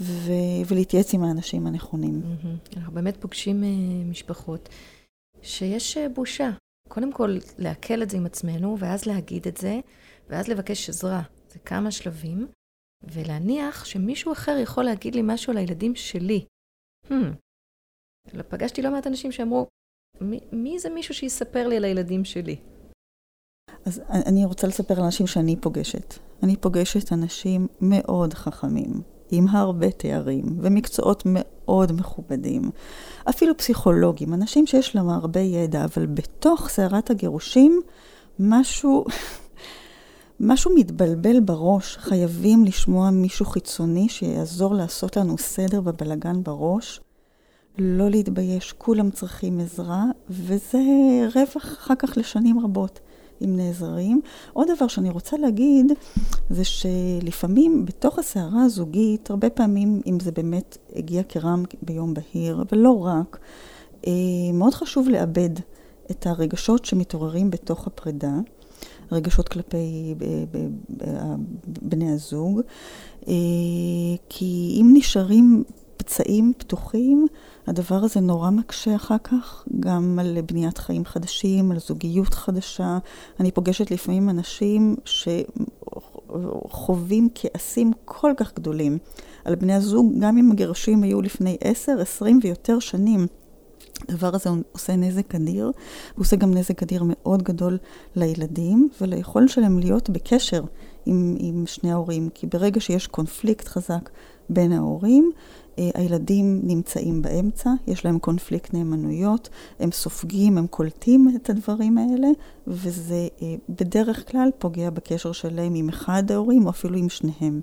ו- 0.00 0.62
ולהתייעץ 0.66 1.14
עם 1.14 1.24
האנשים 1.24 1.66
הנכונים. 1.66 2.22
Mm-hmm. 2.22 2.76
אנחנו 2.76 2.92
באמת 2.92 3.16
פוגשים 3.16 3.62
uh, 3.62 4.10
משפחות 4.10 4.68
שיש 5.42 5.96
uh, 5.96 6.00
בושה. 6.14 6.50
קודם 6.88 7.12
כל, 7.12 7.38
לעכל 7.58 8.02
את 8.02 8.10
זה 8.10 8.16
עם 8.16 8.26
עצמנו, 8.26 8.76
ואז 8.78 9.06
להגיד 9.06 9.46
את 9.46 9.56
זה, 9.56 9.80
ואז 10.30 10.48
לבקש 10.48 10.88
עזרה. 10.88 11.22
זה 11.48 11.58
כמה 11.58 11.90
שלבים, 11.90 12.46
ולהניח 13.02 13.84
שמישהו 13.84 14.32
אחר 14.32 14.56
יכול 14.62 14.84
להגיד 14.84 15.14
לי 15.14 15.22
משהו 15.24 15.50
על 15.52 15.58
הילדים 15.58 15.94
שלי. 15.94 16.44
Hmm. 17.06 17.12
פגשתי 18.48 18.82
לא 18.82 18.90
מעט 18.90 19.06
אנשים 19.06 19.32
שאמרו, 19.32 19.66
מי, 20.52 20.78
זה 20.78 20.90
מישהו 20.90 21.14
שיספר 21.14 21.68
לי 21.68 21.76
על 21.76 21.84
הילדים 21.84 22.24
שלי? 22.24 22.56
אז 23.84 24.02
אני 24.26 24.44
רוצה 24.44 24.66
לספר 24.66 24.94
על 24.98 25.04
אנשים 25.04 25.26
שאני 25.26 25.56
פוגשת. 25.56 26.14
אני 26.42 26.56
פוגשת 26.56 27.12
אנשים 27.12 27.66
מאוד 27.80 28.34
חכמים, 28.34 29.02
עם 29.30 29.48
הרבה 29.48 29.90
תארים 29.90 30.44
ומקצועות 30.62 31.22
מאוד 31.26 31.92
מכובדים. 31.92 32.62
אפילו 33.28 33.56
פסיכולוגים, 33.56 34.34
אנשים 34.34 34.66
שיש 34.66 34.96
להם 34.96 35.08
הרבה 35.08 35.40
ידע, 35.40 35.84
אבל 35.84 36.06
בתוך 36.06 36.68
סערת 36.68 37.10
הגירושים, 37.10 37.80
משהו 38.38 39.04
משהו 40.40 40.74
מתבלבל 40.74 41.40
בראש, 41.40 41.96
חייבים 41.96 42.64
לשמוע 42.64 43.10
מישהו 43.10 43.46
חיצוני 43.46 44.08
שיעזור 44.08 44.74
לעשות 44.74 45.16
לנו 45.16 45.38
סדר 45.38 45.80
בבלגן 45.80 46.42
בראש. 46.42 47.00
לא 47.78 48.10
להתבייש, 48.10 48.72
כולם 48.72 49.10
צריכים 49.10 49.60
עזרה, 49.60 50.04
וזה 50.30 50.78
רווח 51.34 51.56
אחר 51.56 51.94
כך 51.94 52.18
לשנים 52.18 52.60
רבות, 52.60 53.00
אם 53.44 53.56
נעזרים. 53.56 54.20
עוד 54.52 54.68
דבר 54.76 54.88
שאני 54.88 55.10
רוצה 55.10 55.36
להגיד, 55.36 55.92
זה 56.50 56.64
שלפעמים 56.64 57.84
בתוך 57.84 58.18
הסערה 58.18 58.62
הזוגית, 58.62 59.30
הרבה 59.30 59.50
פעמים, 59.50 60.00
אם 60.06 60.20
זה 60.20 60.32
באמת 60.32 60.78
הגיע 60.96 61.22
כרם 61.22 61.64
ביום 61.82 62.14
בהיר, 62.14 62.64
אבל 62.68 62.78
לא 62.78 63.04
רק, 63.04 63.38
אה, 64.06 64.12
מאוד 64.54 64.74
חשוב 64.74 65.08
לאבד 65.08 65.50
את 66.10 66.26
הרגשות 66.26 66.84
שמתעוררים 66.84 67.50
בתוך 67.50 67.86
הפרידה. 67.86 68.32
רגשות 69.12 69.48
כלפי 69.48 70.14
בני 71.82 72.12
הזוג, 72.12 72.60
אה, 73.28 73.34
כי 74.28 74.78
אם 74.80 74.90
נשארים 74.94 75.64
פצעים 75.96 76.52
פתוחים, 76.58 77.26
הדבר 77.66 77.94
הזה 77.94 78.20
נורא 78.20 78.50
מקשה 78.50 78.96
אחר 78.96 79.18
כך, 79.24 79.64
גם 79.80 80.18
על 80.20 80.38
בניית 80.46 80.78
חיים 80.78 81.04
חדשים, 81.04 81.70
על 81.72 81.78
זוגיות 81.78 82.34
חדשה. 82.34 82.98
אני 83.40 83.50
פוגשת 83.50 83.90
לפעמים 83.90 84.28
אנשים 84.28 84.96
שחווים 86.24 87.28
כעסים 87.34 87.92
כל 88.04 88.32
כך 88.36 88.54
גדולים 88.54 88.98
על 89.44 89.54
בני 89.54 89.74
הזוג, 89.74 90.12
גם 90.18 90.38
אם 90.38 90.52
הגירושים 90.52 91.02
היו 91.02 91.22
לפני 91.22 91.56
עשר, 91.60 92.00
עשרים 92.00 92.40
ויותר 92.42 92.78
שנים. 92.78 93.26
הדבר 94.08 94.34
הזה 94.34 94.50
עושה 94.72 94.96
נזק 94.96 95.34
אדיר, 95.34 95.64
הוא 95.64 95.72
עושה 96.16 96.36
גם 96.36 96.54
נזק 96.54 96.82
אדיר 96.82 97.02
מאוד 97.06 97.42
גדול 97.42 97.78
לילדים 98.16 98.88
וליכולת 99.00 99.48
שלהם 99.48 99.78
להיות 99.78 100.10
בקשר 100.10 100.62
עם, 101.06 101.36
עם 101.38 101.64
שני 101.66 101.92
ההורים, 101.92 102.28
כי 102.34 102.46
ברגע 102.46 102.80
שיש 102.80 103.06
קונפליקט 103.06 103.68
חזק 103.68 104.10
בין 104.50 104.72
ההורים, 104.72 105.30
אה, 105.78 105.90
הילדים 105.94 106.60
נמצאים 106.62 107.22
באמצע, 107.22 107.70
יש 107.86 108.04
להם 108.04 108.18
קונפליקט 108.18 108.74
נאמנויות, 108.74 109.48
הם 109.80 109.92
סופגים, 109.92 110.58
הם 110.58 110.66
קולטים 110.66 111.32
את 111.36 111.50
הדברים 111.50 111.98
האלה, 111.98 112.28
וזה 112.66 113.28
אה, 113.42 113.54
בדרך 113.68 114.30
כלל 114.30 114.50
פוגע 114.58 114.90
בקשר 114.90 115.32
שלהם 115.32 115.74
עם 115.74 115.88
אחד 115.88 116.30
ההורים 116.30 116.64
או 116.64 116.70
אפילו 116.70 116.98
עם 116.98 117.08
שניהם. 117.08 117.60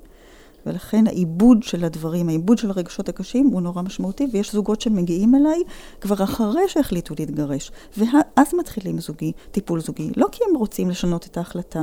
ולכן 0.66 1.08
העיבוד 1.08 1.64
של 1.64 1.86
הדברים, 1.86 2.30
העיבוד 2.30 2.58
של 2.58 2.70
הרגשות 2.70 3.10
הקשים 3.10 3.48
הוא 3.48 3.62
נורא 3.62 3.82
משמעותי, 3.82 4.28
ויש 4.32 4.54
זוגות 4.54 4.82
שמגיעים 4.82 5.36
אליי 5.36 5.64
כבר 6.02 6.24
אחרי 6.24 6.68
שהחליטו 6.68 7.16
להתגרש, 7.20 7.72
ואז 7.98 8.54
מתחילים 8.60 9.00
זוגי, 9.00 9.32
טיפול 9.52 9.80
זוגי, 9.82 10.12
לא 10.18 10.28
כי 10.32 10.44
הם 10.50 10.56
רוצים 10.56 10.90
לשנות 10.90 11.26
את 11.26 11.38
ההחלטה, 11.38 11.82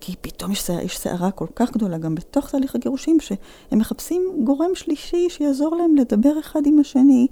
כי 0.00 0.14
פתאום 0.20 0.52
יש, 0.52 0.70
סערה 0.98 1.30
כל 1.30 1.46
כך 1.54 1.70
גדולה 1.70 1.98
גם 1.98 2.14
בתוך 2.14 2.50
תהליך 2.50 2.74
הגירושים, 2.74 3.20
שהם 3.20 3.78
מחפשים 3.78 4.22
גורם 4.44 4.74
שלישי 4.74 5.26
שיעזור 5.30 5.76
להם 5.76 5.96
לדבר 5.96 6.38
אחד 6.40 6.60
עם 6.66 6.78
השני, 6.78 7.26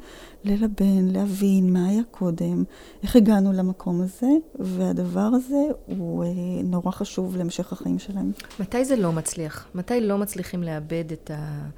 ללבן, 0.44 1.08
להבין 1.12 1.72
מה 1.72 1.86
היה 1.88 2.02
קודם, 2.10 2.64
איך 3.02 3.16
הגענו 3.16 3.52
למקום 3.52 4.00
הזה, 4.00 4.30
והדבר 4.54 5.20
הזה 5.34 5.62
הוא 5.86 6.24
אה, 6.24 6.28
נורא 6.64 6.90
חשוב 6.90 7.36
להמשך 7.36 7.72
החיים 7.72 7.98
שלהם. 7.98 8.32
מתי 8.60 8.84
זה 8.84 8.96
לא 8.96 9.12
מצליח? 9.12 9.66
מתי 9.74 10.00
לא 10.00 10.18
מצליחים 10.18 10.62
לאבד 10.86 11.12
את, 11.12 11.30
ה... 11.30 11.68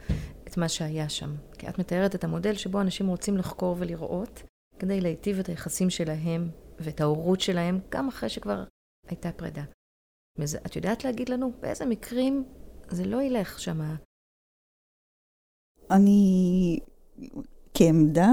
את 0.48 0.56
מה 0.56 0.68
שהיה 0.68 1.08
שם? 1.08 1.34
כי 1.58 1.68
את 1.68 1.78
מתארת 1.78 2.14
את 2.14 2.24
המודל 2.24 2.54
שבו 2.54 2.80
אנשים 2.80 3.06
רוצים 3.06 3.36
לחקור 3.36 3.76
ולראות, 3.78 4.42
כדי 4.78 5.00
להיטיב 5.00 5.38
את 5.38 5.46
היחסים 5.46 5.90
שלהם 5.90 6.50
ואת 6.78 7.00
ההורות 7.00 7.40
שלהם, 7.40 7.78
גם 7.88 8.08
אחרי 8.08 8.28
שכבר 8.28 8.64
הייתה 9.06 9.32
פרידה. 9.32 9.64
את 10.66 10.76
יודעת 10.76 11.04
להגיד 11.04 11.28
לנו 11.28 11.52
באיזה 11.60 11.86
מקרים 11.86 12.44
זה 12.88 13.04
לא 13.04 13.22
ילך 13.22 13.60
שמה? 13.60 13.96
אני, 15.90 16.78
כעמדה, 17.74 18.28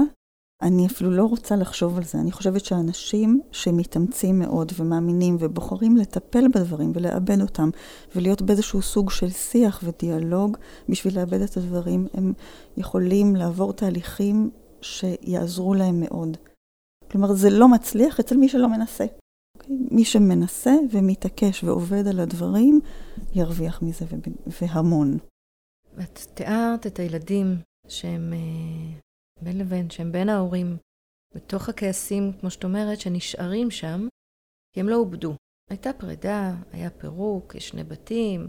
אני 0.62 0.86
אפילו 0.86 1.10
לא 1.10 1.24
רוצה 1.24 1.56
לחשוב 1.56 1.96
על 1.96 2.04
זה. 2.04 2.18
אני 2.18 2.32
חושבת 2.32 2.64
שאנשים 2.64 3.40
שמתאמצים 3.52 4.38
מאוד 4.38 4.72
ומאמינים 4.76 5.36
ובוחרים 5.40 5.96
לטפל 5.96 6.48
בדברים 6.48 6.92
ולאבד 6.94 7.40
אותם 7.40 7.70
ולהיות 8.14 8.42
באיזשהו 8.42 8.82
סוג 8.82 9.10
של 9.10 9.30
שיח 9.30 9.80
ודיאלוג 9.84 10.56
בשביל 10.88 11.18
לאבד 11.18 11.40
את 11.40 11.56
הדברים, 11.56 12.06
הם 12.14 12.32
יכולים 12.76 13.36
לעבור 13.36 13.72
תהליכים 13.72 14.50
שיעזרו 14.82 15.74
להם 15.74 16.00
מאוד. 16.00 16.36
כלומר, 17.10 17.32
זה 17.32 17.50
לא 17.50 17.68
מצליח 17.68 18.20
אצל 18.20 18.36
מי 18.36 18.48
שלא 18.48 18.68
מנסה. 18.68 19.04
מי 19.68 20.04
שמנסה 20.04 20.74
ומתעקש 20.90 21.64
ועובד 21.64 22.06
על 22.06 22.20
הדברים, 22.20 22.80
ירוויח 23.34 23.82
מזה 23.82 24.04
והמון. 24.46 25.18
את 26.00 26.18
תיארת 26.34 26.86
את 26.86 26.98
הילדים 26.98 27.56
שהם 27.88 28.32
אה, 28.32 28.98
בין 29.42 29.58
לבין, 29.58 29.90
שהם 29.90 30.12
בין 30.12 30.28
ההורים, 30.28 30.76
בתוך 31.34 31.68
הכעסים, 31.68 32.32
כמו 32.40 32.50
שאת 32.50 32.64
אומרת, 32.64 33.00
שנשארים 33.00 33.70
שם, 33.70 34.08
כי 34.72 34.80
הם 34.80 34.88
לא 34.88 34.96
עובדו. 34.96 35.36
הייתה 35.70 35.90
פרידה, 35.92 36.54
היה 36.72 36.90
פירוק, 36.90 37.54
יש 37.54 37.68
שני 37.68 37.84
בתים, 37.84 38.48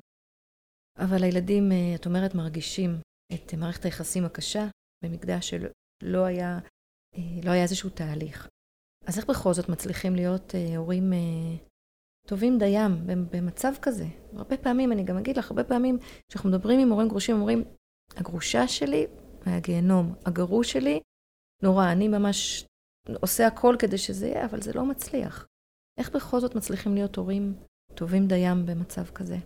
אבל 0.98 1.24
הילדים, 1.24 1.72
אה, 1.72 1.96
את 1.96 2.06
אומרת, 2.06 2.36
מרגישים 2.36 2.92
את 3.34 3.54
מערכת 3.54 3.86
היחסים 3.86 4.26
הקשה 4.26 4.68
במקדש 5.04 5.50
שלא 5.50 6.26
היה, 6.26 6.60
אה, 7.16 7.40
לא 7.44 7.52
היה 7.52 7.64
איזשהו 7.64 7.90
תהליך. 7.90 8.48
אז 9.06 9.18
איך 9.18 9.30
בכל 9.30 9.54
זאת 9.54 9.70
מצליחים 9.70 10.16
להיות 10.16 10.56
אה, 10.56 10.78
הורים 10.78 11.14
טובים 12.28 12.58
דיים 12.58 12.92
במצב 13.32 13.74
כזה? 13.82 14.06
הרבה 14.34 14.58
פעמים, 14.58 14.92
אני 14.92 15.04
גם 15.04 15.18
אגיד 15.18 15.38
לך, 15.38 15.52
הרבה 15.52 15.64
פעמים 15.64 15.98
כשאנחנו 16.30 16.50
מדברים 16.50 16.80
עם 16.80 16.90
הורים 16.90 17.08
גרושים, 17.08 17.36
אומרים, 17.36 17.64
הגרושה 18.16 18.68
שלי 18.68 19.08
היה 19.48 19.60
גיהנום, 19.60 20.14
הגרוש 20.26 20.72
שלי, 20.72 21.00
נורא, 21.64 21.92
אני 21.92 22.08
ממש 22.08 22.66
עושה 23.22 23.48
הכל 23.48 23.76
כדי 23.80 23.98
שזה 23.98 24.28
יהיה, 24.28 24.46
אבל 24.46 24.62
זה 24.62 24.74
לא 24.74 24.86
מצליח. 24.86 25.48
איך 26.00 26.16
בכל 26.16 26.40
זאת 26.40 26.56
מצליחים 26.56 26.94
להיות 26.94 27.16
הורים 27.16 27.54
טובים 27.96 28.28
דיים 28.28 28.66
במצב 28.66 29.06
כזה? 29.06 29.38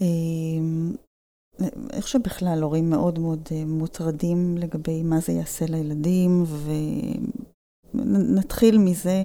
אמ, 0.00 0.96
איך 1.92 2.08
שבכלל 2.08 2.58
הורים 2.62 2.90
מאוד 2.90 3.18
מאוד 3.18 3.40
אה, 3.52 3.64
מוטרדים 3.64 4.56
לגבי 4.58 5.02
מה 5.02 5.20
זה 5.20 5.32
יעשה 5.32 5.64
לילדים, 5.68 6.30
נתחיל 8.36 8.78
מזה 8.78 9.22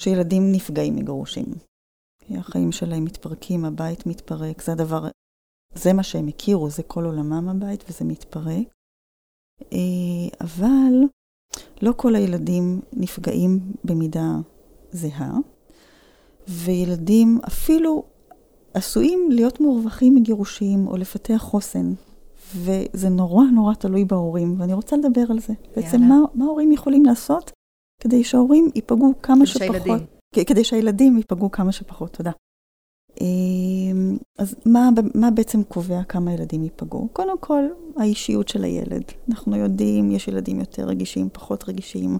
שילדים 0.00 0.42
נפגעים 0.52 0.96
מגרושים. 0.96 1.46
החיים 2.30 2.72
שלהם 2.72 3.04
מתפרקים, 3.04 3.64
הבית 3.64 4.06
מתפרק, 4.06 4.62
זה 4.62 4.72
הדבר, 4.72 5.08
זה 5.74 5.92
מה 5.92 6.02
שהם 6.02 6.28
הכירו, 6.28 6.70
זה 6.70 6.82
כל 6.82 7.04
עולמם 7.04 7.48
הבית 7.48 7.84
וזה 7.88 8.04
מתפרק. 8.04 8.66
אבל 10.40 10.94
לא 11.82 11.92
כל 11.96 12.14
הילדים 12.14 12.80
נפגעים 12.92 13.60
במידה 13.84 14.36
זהה, 14.90 15.32
וילדים 16.48 17.38
אפילו 17.46 18.04
עשויים 18.74 19.28
להיות 19.30 19.60
מורווחים 19.60 20.14
מגירושים 20.14 20.88
או 20.88 20.96
לפתח 20.96 21.36
חוסן. 21.36 21.92
וזה 22.56 23.08
נורא 23.08 23.44
נורא 23.44 23.74
תלוי 23.74 24.04
בהורים, 24.04 24.60
ואני 24.60 24.74
רוצה 24.74 24.96
לדבר 24.96 25.24
על 25.30 25.40
זה. 25.40 25.52
יאללה. 25.52 25.76
בעצם 25.76 26.00
מה, 26.00 26.16
מה 26.34 26.44
ההורים 26.44 26.72
יכולים 26.72 27.04
לעשות 27.04 27.50
כדי 28.02 28.24
שההורים 28.24 28.70
ייפגעו 28.74 29.12
כמה 29.22 29.36
כדי 29.36 29.46
שפחות. 29.46 29.66
שהילדים. 29.66 30.06
כדי 30.46 30.64
שהילדים 30.64 31.16
ייפגעו 31.16 31.50
כמה 31.50 31.72
שפחות, 31.72 32.12
תודה. 32.12 32.30
אמ, 33.20 34.16
אז 34.38 34.54
מה, 34.64 34.88
מה 35.14 35.30
בעצם 35.30 35.62
קובע 35.62 36.02
כמה 36.08 36.32
ילדים 36.32 36.64
ייפגעו? 36.64 37.08
קודם 37.12 37.38
כל, 37.40 37.64
האישיות 37.96 38.48
של 38.48 38.64
הילד. 38.64 39.02
אנחנו 39.30 39.56
יודעים, 39.56 40.10
יש 40.10 40.28
ילדים 40.28 40.60
יותר 40.60 40.84
רגישים, 40.84 41.28
פחות 41.32 41.68
רגישים. 41.68 42.18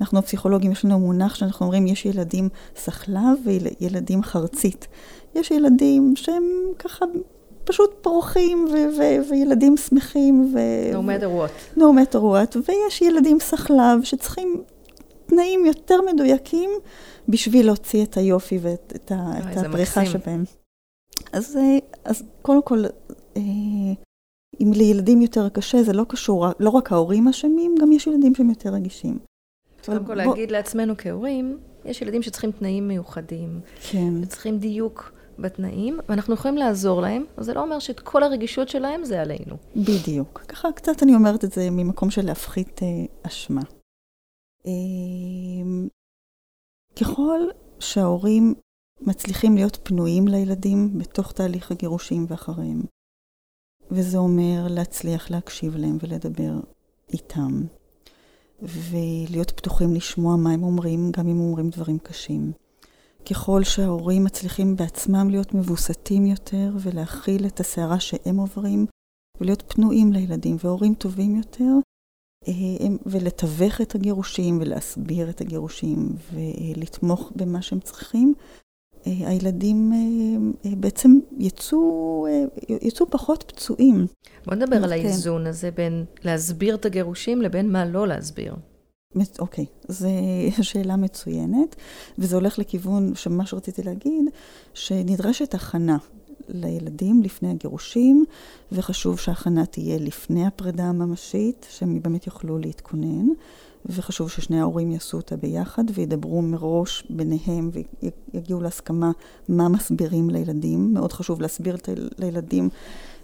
אנחנו 0.00 0.18
הפסיכולוגים, 0.18 0.72
יש 0.72 0.84
לנו 0.84 0.98
מונח 0.98 1.34
שאנחנו 1.34 1.66
אומרים, 1.66 1.86
יש 1.86 2.06
ילדים 2.06 2.48
סחלב 2.76 3.38
וילדים 3.80 4.22
חרצית. 4.22 4.86
יש 5.34 5.50
ילדים 5.50 6.16
שהם 6.16 6.44
ככה 6.78 7.06
פשוט 7.64 7.90
פורחים 8.00 8.66
ו- 8.72 8.98
ו- 8.98 9.30
וילדים 9.30 9.76
שמחים. 9.76 10.54
ו- 10.54 10.98
no 10.98 11.02
matter 11.02 11.24
what. 11.24 11.78
no 11.78 11.82
matter 11.82 12.18
what. 12.18 12.58
ויש 12.68 13.02
ילדים 13.02 13.40
סחלב 13.40 14.02
שצריכים 14.02 14.62
תנאים 15.28 15.66
יותר 15.66 15.94
מדויקים 16.12 16.70
בשביל 17.28 17.66
להוציא 17.66 18.04
את 18.04 18.16
היופי 18.16 18.58
ואת 18.62 18.92
את 18.96 19.12
ה- 19.12 19.52
את 19.52 19.56
הפריחה 19.56 20.06
שבהם. 20.06 20.44
אז, 21.32 21.56
אה, 21.56 21.78
אז 22.04 22.22
קודם 22.42 22.62
כל, 22.62 22.84
אה, 23.36 23.42
אם 24.60 24.72
לילדים 24.72 25.22
יותר 25.22 25.48
קשה, 25.48 25.82
זה 25.82 25.92
לא 25.92 26.04
קשור, 26.08 26.46
לא 26.60 26.70
רק 26.70 26.92
ההורים 26.92 27.28
אשמים, 27.28 27.74
גם 27.80 27.92
יש 27.92 28.06
ילדים 28.06 28.34
שהם 28.34 28.50
יותר 28.50 28.70
רגישים. 28.70 29.18
קודם 29.86 29.98
כל, 29.98 30.04
בוא... 30.06 30.14
להגיד 30.14 30.50
לעצמנו 30.50 30.94
כהורים, 30.98 31.58
יש 31.84 32.02
ילדים 32.02 32.22
שצריכים 32.22 32.52
תנאים 32.52 32.88
מיוחדים. 32.88 33.60
כן. 33.90 34.24
צריכים 34.24 34.58
דיוק 34.58 35.12
בתנאים, 35.38 35.98
ואנחנו 36.08 36.34
יכולים 36.34 36.56
לעזור 36.56 37.00
להם, 37.02 37.24
אבל 37.36 37.44
זה 37.44 37.54
לא 37.54 37.60
אומר 37.62 37.78
שאת 37.78 38.00
כל 38.00 38.22
הרגישות 38.22 38.68
שלהם 38.68 39.04
זה 39.04 39.20
עלינו. 39.20 39.56
בדיוק. 39.76 40.44
ככה 40.48 40.72
קצת 40.72 41.02
אני 41.02 41.14
אומרת 41.14 41.44
את 41.44 41.52
זה 41.52 41.70
ממקום 41.70 42.10
של 42.10 42.24
להפחית 42.26 42.80
אה, 42.82 42.86
אשמה. 43.22 43.60
אה, 44.68 45.88
ככל 47.00 47.40
שההורים 47.80 48.54
מצליחים 49.00 49.54
להיות 49.54 49.78
פנויים 49.82 50.28
לילדים 50.28 50.98
בתוך 50.98 51.32
תהליך 51.32 51.70
הגירושים 51.70 52.26
ואחריהם, 52.28 52.82
וזה 53.90 54.18
אומר 54.18 54.66
להצליח 54.70 55.30
להקשיב 55.30 55.76
להם 55.76 55.98
ולדבר 56.02 56.60
איתם, 57.12 57.62
ולהיות 58.62 59.50
פתוחים 59.50 59.94
לשמוע 59.94 60.36
מה 60.36 60.50
הם 60.50 60.62
אומרים, 60.62 61.10
גם 61.16 61.28
אם 61.28 61.40
אומרים 61.40 61.70
דברים 61.70 61.98
קשים. 61.98 62.52
ככל 63.30 63.64
שההורים 63.64 64.24
מצליחים 64.24 64.76
בעצמם 64.76 65.30
להיות 65.30 65.54
מבוסתים 65.54 66.26
יותר 66.26 66.72
ולהכיל 66.80 67.46
את 67.46 67.60
הסערה 67.60 68.00
שהם 68.00 68.36
עוברים 68.36 68.86
ולהיות 69.40 69.72
פנויים 69.72 70.12
לילדים 70.12 70.56
והורים 70.64 70.94
טובים 70.94 71.36
יותר, 71.36 71.72
ולתווך 73.06 73.80
את 73.80 73.94
הגירושים 73.94 74.58
ולהסביר 74.60 75.30
את 75.30 75.40
הגירושים 75.40 76.08
ולתמוך 76.32 77.32
במה 77.36 77.62
שהם 77.62 77.80
צריכים, 77.80 78.34
אה, 79.06 79.28
הילדים 79.28 79.92
אה, 80.64 80.70
בעצם 80.76 81.18
יצאו, 81.38 82.26
יצאו 82.68 83.10
פחות 83.10 83.44
פצועים. 83.46 84.06
בוא 84.46 84.54
נדבר 84.54 84.76
על 84.76 84.82
כן. 84.84 84.90
האיזון 84.90 85.46
הזה 85.46 85.70
בין 85.70 86.04
להסביר 86.24 86.74
את 86.74 86.86
הגירושים 86.86 87.42
לבין 87.42 87.72
מה 87.72 87.84
לא 87.84 88.08
להסביר. 88.08 88.54
אוקיי, 89.38 89.66
זו 89.88 90.08
שאלה 90.62 90.96
מצוינת, 90.96 91.76
וזה 92.18 92.36
הולך 92.36 92.58
לכיוון 92.58 93.14
שמה 93.14 93.46
שרציתי 93.46 93.82
להגיד, 93.82 94.24
שנדרשת 94.74 95.54
הכנה 95.54 95.96
לילדים 96.48 97.22
לפני 97.22 97.50
הגירושים, 97.50 98.24
וחשוב 98.72 99.18
שההכנה 99.18 99.66
תהיה 99.66 99.98
לפני 99.98 100.46
הפרידה 100.46 100.84
הממשית, 100.84 101.66
שהם 101.70 102.02
באמת 102.02 102.26
יוכלו 102.26 102.58
להתכונן, 102.58 103.26
וחשוב 103.86 104.30
ששני 104.30 104.60
ההורים 104.60 104.90
יעשו 104.90 105.16
אותה 105.16 105.36
ביחד 105.36 105.84
וידברו 105.94 106.42
מראש 106.42 107.04
ביניהם 107.10 107.70
ויגיעו 108.34 108.60
להסכמה 108.60 109.10
מה 109.48 109.68
מסבירים 109.68 110.30
לילדים. 110.30 110.94
מאוד 110.94 111.12
חשוב 111.12 111.40
להסביר 111.40 111.76
לילדים 112.18 112.68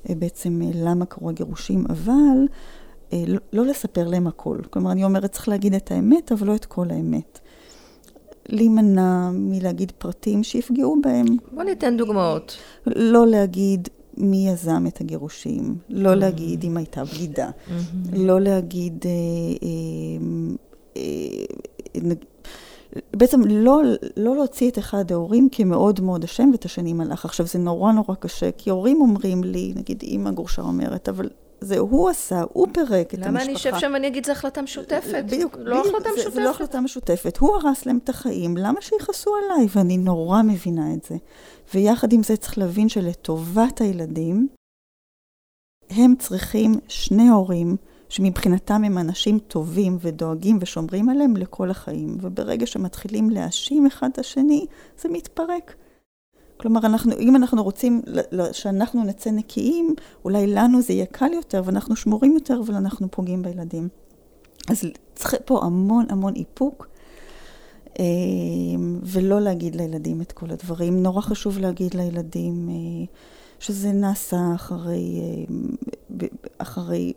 אה, 0.08 0.14
בעצם 0.14 0.62
אה, 0.62 0.70
למה 0.74 1.06
קרו 1.06 1.30
הגירושים, 1.30 1.84
אבל 1.88 2.46
אה, 3.12 3.24
לא, 3.26 3.38
לא 3.52 3.66
לספר 3.66 4.08
להם 4.08 4.26
הכל. 4.26 4.58
כלומר, 4.70 4.92
אני 4.92 5.04
אומרת, 5.04 5.32
צריך 5.32 5.48
להגיד 5.48 5.74
את 5.74 5.90
האמת, 5.90 6.32
אבל 6.32 6.46
לא 6.46 6.54
את 6.54 6.64
כל 6.64 6.90
האמת. 6.90 7.40
להימנע 8.48 9.30
מלהגיד 9.32 9.92
פרטים 9.98 10.42
שיפגעו 10.42 10.96
בהם. 11.02 11.26
בוא 11.52 11.62
ניתן 11.62 11.96
דוגמאות. 11.96 12.56
לא 12.86 13.26
להגיד 13.26 13.88
מי 14.16 14.48
יזם 14.48 14.84
את 14.88 15.00
הגירושים, 15.00 15.76
לא 15.88 16.12
mm-hmm. 16.12 16.14
להגיד 16.14 16.64
אם 16.64 16.76
הייתה 16.76 17.04
בגידה, 17.04 17.48
mm-hmm. 17.48 18.16
לא 18.16 18.40
להגיד... 18.40 19.04
אה, 19.06 19.68
אה, 20.96 21.02
אה, 22.06 22.14
בעצם 23.16 23.40
לא, 23.46 23.82
לא 24.16 24.36
להוציא 24.36 24.70
את 24.70 24.78
אחד 24.78 25.12
ההורים 25.12 25.48
כמאוד 25.52 26.00
מאוד 26.00 26.24
אשם 26.24 26.48
ואת 26.52 26.64
השני 26.64 26.92
מלאך. 26.92 27.24
עכשיו, 27.24 27.46
זה 27.46 27.58
נורא 27.58 27.92
נורא 27.92 28.14
קשה, 28.14 28.50
כי 28.58 28.70
הורים 28.70 29.00
אומרים 29.00 29.44
לי, 29.44 29.72
נגיד 29.76 30.02
אימא 30.02 30.30
גרושה 30.30 30.62
אומרת, 30.62 31.08
אבל 31.08 31.28
זה 31.64 31.78
הוא 31.78 32.08
עשה, 32.08 32.42
הוא 32.52 32.66
פירק 32.72 33.14
את 33.14 33.14
המשפחה. 33.14 33.28
למה 33.28 33.42
אני 33.42 33.54
אשב 33.54 33.72
שם 33.78 33.90
ואני 33.94 34.06
אגיד, 34.06 34.26
זו 34.26 34.32
החלטה 34.32 34.62
משותפת? 34.62 35.24
בדיוק. 35.26 35.56
לא 35.58 35.80
בדיוק, 35.80 35.94
החלטה 35.94 36.10
זה, 36.10 36.16
משותפת. 36.16 36.34
זה 36.34 36.44
לא 36.44 36.50
החלטה 36.50 36.80
משותפת. 36.80 37.36
הוא 37.36 37.56
הרס 37.56 37.86
להם 37.86 37.98
את 38.04 38.08
החיים, 38.08 38.56
למה 38.56 38.80
שיכעסו 38.80 39.30
עליי? 39.36 39.66
ואני 39.76 39.98
נורא 39.98 40.42
מבינה 40.42 40.94
את 40.94 41.04
זה. 41.04 41.16
ויחד 41.74 42.12
עם 42.12 42.22
זה 42.22 42.36
צריך 42.36 42.58
להבין 42.58 42.88
שלטובת 42.88 43.80
הילדים, 43.80 44.48
הם 45.90 46.14
צריכים 46.18 46.74
שני 46.88 47.28
הורים 47.28 47.76
שמבחינתם 48.08 48.84
הם 48.84 48.98
אנשים 48.98 49.38
טובים 49.38 49.98
ודואגים 50.00 50.58
ושומרים 50.60 51.08
עליהם 51.08 51.36
לכל 51.36 51.70
החיים. 51.70 52.18
וברגע 52.20 52.66
שמתחילים 52.66 53.30
להאשים 53.30 53.86
אחד 53.86 54.08
את 54.12 54.18
השני, 54.18 54.66
זה 54.98 55.08
מתפרק. 55.08 55.74
כלומר, 56.56 56.80
אנחנו, 56.86 57.12
אם 57.18 57.36
אנחנו 57.36 57.62
רוצים 57.62 58.02
שאנחנו 58.52 59.04
נצא 59.04 59.30
נקיים, 59.30 59.94
אולי 60.24 60.46
לנו 60.46 60.82
זה 60.82 60.92
יהיה 60.92 61.06
קל 61.06 61.32
יותר 61.32 61.62
ואנחנו 61.64 61.96
שמורים 61.96 62.32
יותר, 62.32 62.60
אבל 62.66 62.74
אנחנו 62.74 63.10
פוגעים 63.10 63.42
בילדים. 63.42 63.88
אז 64.70 64.84
צריך 65.14 65.34
פה 65.44 65.60
המון 65.62 66.06
המון 66.08 66.34
איפוק, 66.36 66.88
אה, 67.98 68.04
ולא 69.02 69.40
להגיד 69.40 69.76
לילדים 69.76 70.20
את 70.20 70.32
כל 70.32 70.50
הדברים. 70.50 71.02
נורא 71.02 71.20
חשוב 71.20 71.58
להגיד 71.58 71.94
לילדים 71.94 72.68
אה, 72.68 73.04
שזה 73.60 73.92
נעשה 73.92 74.40
אחרי, 74.54 75.20
אה, 75.20 76.26
אחרי, 76.58 77.12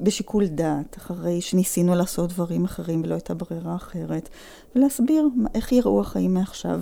בשיקול 0.00 0.46
דעת, 0.46 0.96
אחרי 0.96 1.40
שניסינו 1.40 1.94
לעשות 1.94 2.30
דברים 2.32 2.64
אחרים 2.64 3.02
ולא 3.04 3.14
הייתה 3.14 3.34
ברירה 3.34 3.76
אחרת, 3.76 4.28
ולהסביר 4.76 5.28
איך 5.54 5.72
יראו 5.72 6.00
החיים 6.00 6.34
מעכשיו. 6.34 6.80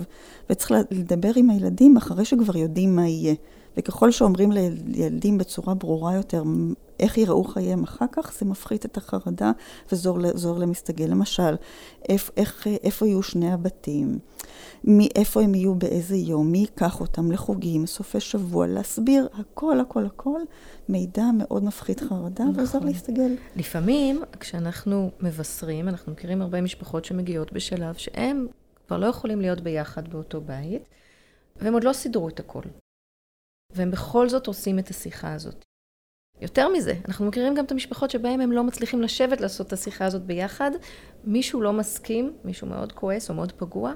וצריך 0.49 0.71
לדבר 0.91 1.31
עם 1.35 1.49
הילדים 1.49 1.97
אחרי 1.97 2.25
שכבר 2.25 2.57
יודעים 2.57 2.95
מה 2.95 3.07
יהיה. 3.07 3.35
וככל 3.77 4.11
שאומרים 4.11 4.51
לילדים 4.51 5.37
בצורה 5.37 5.73
ברורה 5.73 6.15
יותר 6.15 6.43
איך 6.99 7.17
יראו 7.17 7.43
חייהם 7.43 7.83
אחר 7.83 8.05
כך, 8.11 8.33
זה 8.39 8.45
מפחית 8.45 8.85
את 8.85 8.97
החרדה 8.97 9.51
וזור 9.91 10.19
להם 10.59 10.69
להסתגל. 10.69 11.05
למשל, 11.05 11.55
איפ, 12.09 12.29
איך, 12.37 12.67
איפה 12.83 13.07
יהיו 13.07 13.23
שני 13.23 13.51
הבתים, 13.51 14.19
מאיפה 14.83 15.41
הם 15.41 15.55
יהיו 15.55 15.75
באיזה 15.75 16.15
יום, 16.15 16.51
מי 16.51 16.57
ייקח 16.57 17.01
אותם 17.01 17.31
לחוגים, 17.31 17.85
סופי 17.85 18.19
שבוע, 18.19 18.67
להסביר 18.67 19.27
הכל, 19.33 19.79
הכל, 19.79 20.05
הכל, 20.05 20.41
מידע 20.89 21.25
מאוד 21.37 21.63
מפחית 21.63 21.99
חרדה 21.99 22.43
נכון. 22.43 22.57
ועוזר 22.57 22.79
להסתגל. 22.79 23.35
לפעמים, 23.55 24.21
כשאנחנו 24.39 25.11
מבשרים, 25.19 25.87
אנחנו 25.87 26.11
מכירים 26.11 26.41
הרבה 26.41 26.61
משפחות 26.61 27.05
שמגיעות 27.05 27.53
בשלב 27.53 27.95
שהם 27.95 28.47
כבר 28.87 28.97
לא 28.97 29.05
יכולים 29.05 29.41
להיות 29.41 29.61
ביחד 29.61 30.07
באותו 30.07 30.41
בית, 30.41 30.81
והם 31.61 31.73
עוד 31.73 31.83
לא 31.83 31.93
סידרו 31.93 32.29
את 32.29 32.39
הכל. 32.39 32.61
והם 33.75 33.91
בכל 33.91 34.29
זאת 34.29 34.47
עושים 34.47 34.79
את 34.79 34.89
השיחה 34.89 35.33
הזאת. 35.33 35.65
יותר 36.41 36.69
מזה, 36.69 36.93
אנחנו 37.07 37.25
מכירים 37.25 37.55
גם 37.55 37.65
את 37.65 37.71
המשפחות 37.71 38.11
שבהם 38.11 38.41
הם 38.41 38.51
לא 38.51 38.63
מצליחים 38.63 39.01
לשבת 39.01 39.41
לעשות 39.41 39.67
את 39.67 39.73
השיחה 39.73 40.05
הזאת 40.05 40.21
ביחד. 40.21 40.71
מישהו 41.23 41.61
לא 41.61 41.73
מסכים, 41.73 42.33
מישהו 42.43 42.67
מאוד 42.67 42.91
כועס 42.91 43.29
או 43.29 43.35
מאוד 43.35 43.51
פגוע, 43.51 43.93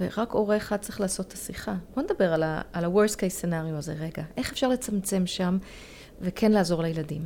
ורק 0.00 0.32
הורה 0.32 0.56
אחד 0.56 0.76
צריך 0.76 1.00
לעשות 1.00 1.26
את 1.26 1.32
השיחה. 1.32 1.74
בוא 1.94 2.02
נדבר 2.02 2.32
על 2.72 2.84
ה-worst 2.84 3.14
case 3.16 3.44
scenario 3.44 3.76
הזה 3.78 3.92
רגע. 3.92 4.22
איך 4.36 4.52
אפשר 4.52 4.68
לצמצם 4.68 5.26
שם 5.26 5.58
וכן 6.20 6.52
לעזור 6.52 6.82
לילדים? 6.82 7.22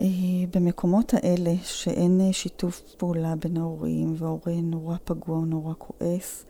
אה, 0.00 0.06
במקומות 0.54 1.14
האלה 1.14 1.52
שאין 1.62 2.20
אה, 2.20 2.32
שיתוף 2.32 2.94
פעולה 2.96 3.34
בין 3.36 3.56
ההורים 3.56 4.14
וההורה 4.16 4.54
נורא 4.62 4.96
פגוע 5.04 5.36
או 5.36 5.44
נורא 5.44 5.74
כועס, 5.78 6.44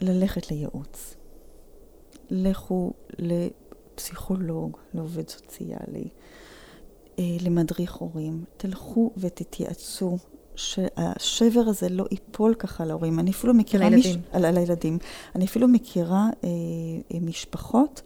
ללכת 0.00 0.50
לייעוץ. 0.50 1.16
לכו 2.30 2.92
לפסיכולוג, 3.18 4.76
לעובד 4.94 5.28
סוציאלי. 5.28 6.08
למדריך 7.18 7.94
הורים. 7.94 8.44
תלכו 8.56 9.10
ותתייעצו. 9.16 10.18
שהשבר 10.56 11.60
הזה 11.60 11.88
לא 11.88 12.04
ייפול 12.10 12.54
ככה 12.54 12.84
להורים. 12.84 13.20
אני 13.20 13.30
אפילו 13.30 13.54
מכירה... 13.54 13.86
על 13.86 13.92
הילדים. 13.92 14.18
מש... 14.20 14.26
על, 14.32 14.44
על 14.44 14.56
הילדים. 14.56 14.98
אני 15.34 15.44
אפילו 15.44 15.68
מכירה 15.68 16.28
אה, 16.44 17.18
משפחות 17.20 18.02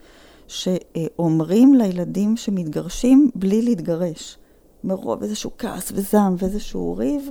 שאומרים 0.48 1.74
לילדים 1.74 2.36
שמתגרשים 2.36 3.30
בלי 3.34 3.62
להתגרש. 3.62 4.38
מרוב 4.84 5.22
איזשהו 5.22 5.50
כעס 5.58 5.92
וזעם 5.94 6.34
ואיזשהו 6.38 6.96
ריב. 6.96 7.30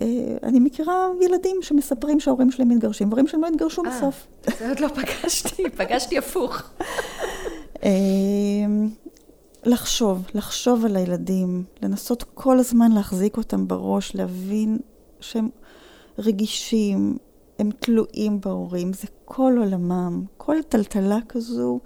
אה, 0.00 0.36
אני 0.42 0.60
מכירה 0.60 1.08
ילדים 1.20 1.56
שמספרים 1.62 2.20
שההורים 2.20 2.50
שלהם 2.50 2.68
מתגרשים, 2.68 3.08
והורים 3.08 3.26
שלהם 3.26 3.42
לא 3.42 3.48
התגרשו 3.48 3.82
אה, 3.84 3.90
בסוף. 3.90 4.26
זה 4.58 4.68
עוד 4.68 4.80
לא 4.80 4.88
פגשתי, 4.88 5.62
פגשתי 5.78 6.18
הפוך. 6.18 6.62
אה, 7.84 7.90
לחשוב, 9.64 10.26
לחשוב 10.34 10.84
על 10.84 10.96
הילדים, 10.96 11.64
לנסות 11.82 12.24
כל 12.34 12.58
הזמן 12.58 12.92
להחזיק 12.92 13.36
אותם 13.36 13.68
בראש, 13.68 14.14
להבין 14.14 14.78
שהם 15.20 15.48
רגישים, 16.18 17.16
הם 17.58 17.70
תלויים 17.78 18.40
בהורים, 18.40 18.92
זה 18.92 19.06
כל 19.24 19.54
עולמם. 19.58 20.24
כל 20.36 20.56
טלטלה 20.68 21.18
כזו 21.28 21.80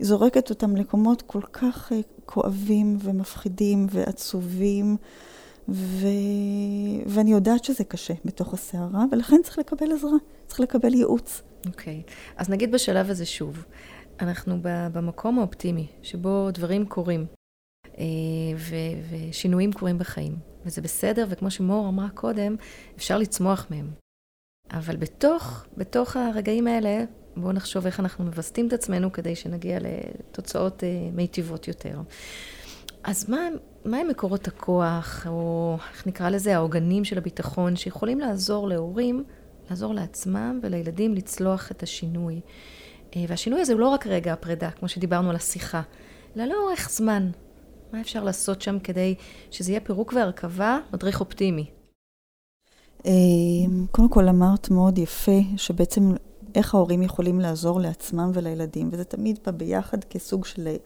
זורקת 0.00 0.50
אותם 0.50 0.76
למקומות 0.76 1.22
כל 1.22 1.42
כך 1.52 1.92
כואבים 2.26 2.98
ומפחידים 3.02 3.86
ועצובים, 3.90 4.96
ו... 5.68 6.06
ואני 7.06 7.30
יודעת 7.32 7.64
שזה 7.64 7.84
קשה 7.84 8.14
בתוך 8.24 8.54
הסערה, 8.54 9.04
ולכן 9.12 9.36
צריך 9.44 9.58
לקבל 9.58 9.92
עזרה, 9.92 10.16
צריך 10.46 10.60
לקבל 10.60 10.94
ייעוץ. 10.94 11.42
אוקיי, 11.66 12.02
okay. 12.06 12.10
אז 12.36 12.50
נגיד 12.50 12.72
בשלב 12.72 13.10
הזה 13.10 13.26
שוב, 13.26 13.64
אנחנו 14.20 14.58
במקום 14.62 15.38
האופטימי, 15.38 15.86
שבו 16.02 16.50
דברים 16.50 16.86
קורים, 16.86 17.26
אה, 17.98 18.04
ו- 18.56 19.18
ושינויים 19.30 19.72
קורים 19.72 19.98
בחיים, 19.98 20.36
וזה 20.64 20.82
בסדר, 20.82 21.26
וכמו 21.28 21.50
שמור 21.50 21.88
אמרה 21.88 22.08
קודם, 22.08 22.56
אפשר 22.96 23.18
לצמוח 23.18 23.66
מהם. 23.70 23.90
אבל 24.70 24.96
בתוך, 24.96 25.64
בתוך 25.76 26.16
הרגעים 26.16 26.66
האלה, 26.66 27.04
בואו 27.36 27.52
נחשוב 27.52 27.86
איך 27.86 28.00
אנחנו 28.00 28.24
מווסתים 28.24 28.68
את 28.68 28.72
עצמנו 28.72 29.12
כדי 29.12 29.36
שנגיע 29.36 29.78
לתוצאות 29.80 30.84
אה, 30.84 31.10
מיטיבות 31.12 31.68
יותר. 31.68 32.00
אז 33.04 33.30
מה, 33.30 33.48
מה 33.84 33.96
הם 33.96 34.08
מקורות 34.08 34.48
הכוח, 34.48 35.26
או 35.28 35.76
איך 35.92 36.06
נקרא 36.06 36.30
לזה, 36.30 36.56
העוגנים 36.56 37.04
של 37.04 37.18
הביטחון, 37.18 37.76
שיכולים 37.76 38.20
לעזור 38.20 38.68
להורים, 38.68 39.24
לעזור 39.70 39.94
לעצמם 39.94 40.60
ולילדים 40.62 41.14
לצלוח 41.14 41.70
את 41.70 41.82
השינוי? 41.82 42.40
אה, 43.16 43.24
והשינוי 43.28 43.60
הזה 43.60 43.72
הוא 43.72 43.80
לא 43.80 43.88
רק 43.88 44.06
רגע 44.06 44.32
הפרידה, 44.32 44.70
כמו 44.70 44.88
שדיברנו 44.88 45.30
על 45.30 45.36
השיחה, 45.36 45.82
אלא 46.36 46.44
לאורך 46.44 46.90
זמן. 46.90 47.30
מה 47.92 48.00
אפשר 48.00 48.24
לעשות 48.24 48.62
שם 48.62 48.78
כדי 48.78 49.14
שזה 49.50 49.72
יהיה 49.72 49.80
פירוק 49.80 50.12
והרכבה, 50.16 50.78
מדריך 50.92 51.20
אופטימי? 51.20 51.70
אה, 53.06 53.12
קודם 53.90 54.08
כל 54.08 54.28
אמרת 54.28 54.70
מאוד 54.70 54.98
יפה, 54.98 55.40
שבעצם 55.56 56.12
איך 56.54 56.74
ההורים 56.74 57.02
יכולים 57.02 57.40
לעזור 57.40 57.80
לעצמם 57.80 58.30
ולילדים, 58.34 58.88
וזה 58.92 59.04
תמיד 59.04 59.38
בא 59.46 59.52
ביחד 59.52 60.04
כסוג 60.04 60.44
של 60.44 60.68
אה, 60.68 60.76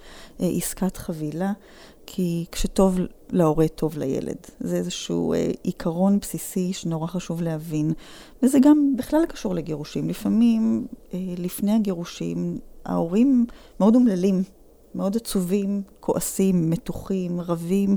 עסקת 0.57 0.96
חבילה, 0.96 1.52
כי 2.11 2.44
כשטוב 2.53 2.99
להורה, 3.31 3.68
טוב 3.68 3.99
לילד. 3.99 4.37
זה 4.61 4.77
איזשהו 4.77 5.33
אה, 5.33 5.51
עיקרון 5.62 6.18
בסיסי 6.18 6.73
שנורא 6.73 7.07
חשוב 7.07 7.42
להבין. 7.42 7.92
וזה 8.42 8.59
גם 8.62 8.97
בכלל 8.97 9.27
קשור 9.29 9.55
לגירושים. 9.55 10.09
לפעמים, 10.09 10.87
אה, 11.14 11.18
לפני 11.38 11.73
הגירושים, 11.73 12.59
ההורים 12.85 13.47
מאוד 13.81 13.94
אומללים, 13.94 14.42
מאוד 14.94 15.16
עצובים, 15.16 15.83
כועסים, 16.01 16.71
מתוחים, 16.71 17.40
רבים. 17.40 17.97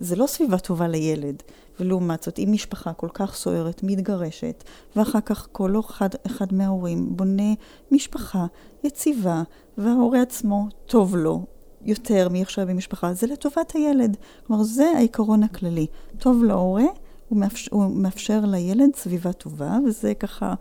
זה 0.00 0.16
לא 0.16 0.26
סביבה 0.26 0.58
טובה 0.58 0.88
לילד. 0.88 1.42
ולעומת 1.80 2.22
זאת, 2.22 2.38
אם 2.38 2.48
משפחה 2.52 2.92
כל 2.92 3.08
כך 3.14 3.34
סוערת, 3.34 3.82
מתגרשת, 3.82 4.64
ואחר 4.96 5.20
כך 5.20 5.48
כל 5.52 5.80
אחד, 5.80 6.08
אחד 6.26 6.54
מההורים 6.54 7.16
בונה 7.16 7.52
משפחה 7.90 8.46
יציבה, 8.84 9.42
וההורה 9.78 10.22
עצמו 10.22 10.68
טוב 10.86 11.16
לו, 11.16 11.44
יותר 11.84 12.28
מעכשיו 12.28 12.66
במשפחה, 12.66 13.12
זה 13.12 13.26
לטובת 13.26 13.72
הילד. 13.72 14.16
כלומר, 14.46 14.62
זה 14.62 14.92
העיקרון 14.96 15.42
הכללי. 15.42 15.86
טוב 16.18 16.44
להורה, 16.44 16.84
הוא 17.30 17.38
מאפשר, 17.38 17.68
הוא 17.70 17.90
מאפשר 17.90 18.40
לילד 18.44 18.96
סביבה 18.96 19.32
טובה, 19.32 19.78
וזה 19.86 20.14
ככה, 20.14 20.54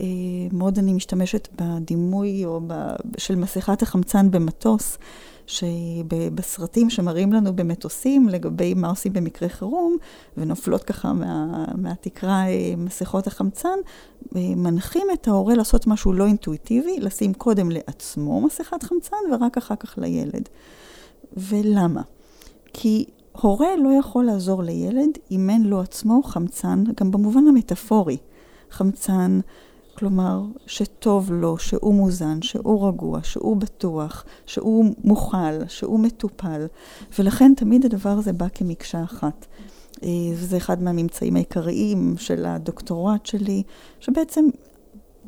אה, 0.00 0.06
מאוד 0.52 0.78
אני 0.78 0.92
משתמשת 0.92 1.48
בדימוי 1.56 2.44
או 2.44 2.60
ב, 2.66 2.72
של 3.18 3.36
מסכת 3.36 3.82
החמצן 3.82 4.30
במטוס. 4.30 4.98
שבסרטים 5.46 6.90
שמראים 6.90 7.32
לנו 7.32 7.56
במטוסים 7.56 8.28
לגבי 8.28 8.74
מה 8.74 8.88
עושים 8.88 9.12
במקרה 9.12 9.48
חירום, 9.48 9.96
ונופלות 10.36 10.84
ככה 10.84 11.12
מה, 11.12 11.64
מהתקרה 11.74 12.46
אה, 12.48 12.74
מסכות 12.76 13.26
החמצן, 13.26 13.78
אה, 14.36 14.40
מנחים 14.56 15.06
את 15.12 15.28
ההורה 15.28 15.54
לעשות 15.54 15.86
משהו 15.86 16.12
לא 16.12 16.26
אינטואיטיבי, 16.26 17.00
לשים 17.00 17.34
קודם 17.34 17.70
לעצמו 17.70 18.40
מסכת 18.40 18.82
חמצן 18.82 19.16
ורק 19.32 19.56
אחר 19.56 19.76
כך 19.76 19.98
לילד. 19.98 20.48
ולמה? 21.36 22.02
כי 22.72 23.04
הורה 23.32 23.76
לא 23.76 23.88
יכול 23.98 24.24
לעזור 24.24 24.62
לילד 24.62 25.10
אם 25.30 25.50
אין 25.50 25.62
לו 25.62 25.80
עצמו 25.80 26.22
חמצן, 26.22 26.84
גם 26.96 27.10
במובן 27.10 27.46
המטאפורי. 27.48 28.16
חמצן 28.70 29.40
כלומר, 29.94 30.42
שטוב 30.66 31.32
לו, 31.32 31.58
שהוא 31.58 31.94
מוזן, 31.94 32.42
שהוא 32.42 32.88
רגוע, 32.88 33.20
שהוא 33.22 33.56
בטוח, 33.56 34.24
שהוא 34.46 34.84
מוכל, 35.04 35.64
שהוא 35.68 36.00
מטופל, 36.00 36.66
ולכן 37.18 37.52
תמיד 37.56 37.84
הדבר 37.84 38.10
הזה 38.10 38.32
בא 38.32 38.46
כמקשה 38.54 39.02
אחת. 39.02 39.46
אה, 40.02 40.08
וזה 40.34 40.56
אחד 40.56 40.82
מהממצאים 40.82 41.36
העיקריים 41.36 42.14
של 42.18 42.46
הדוקטורט 42.46 43.26
שלי, 43.26 43.62
שבעצם 44.00 44.44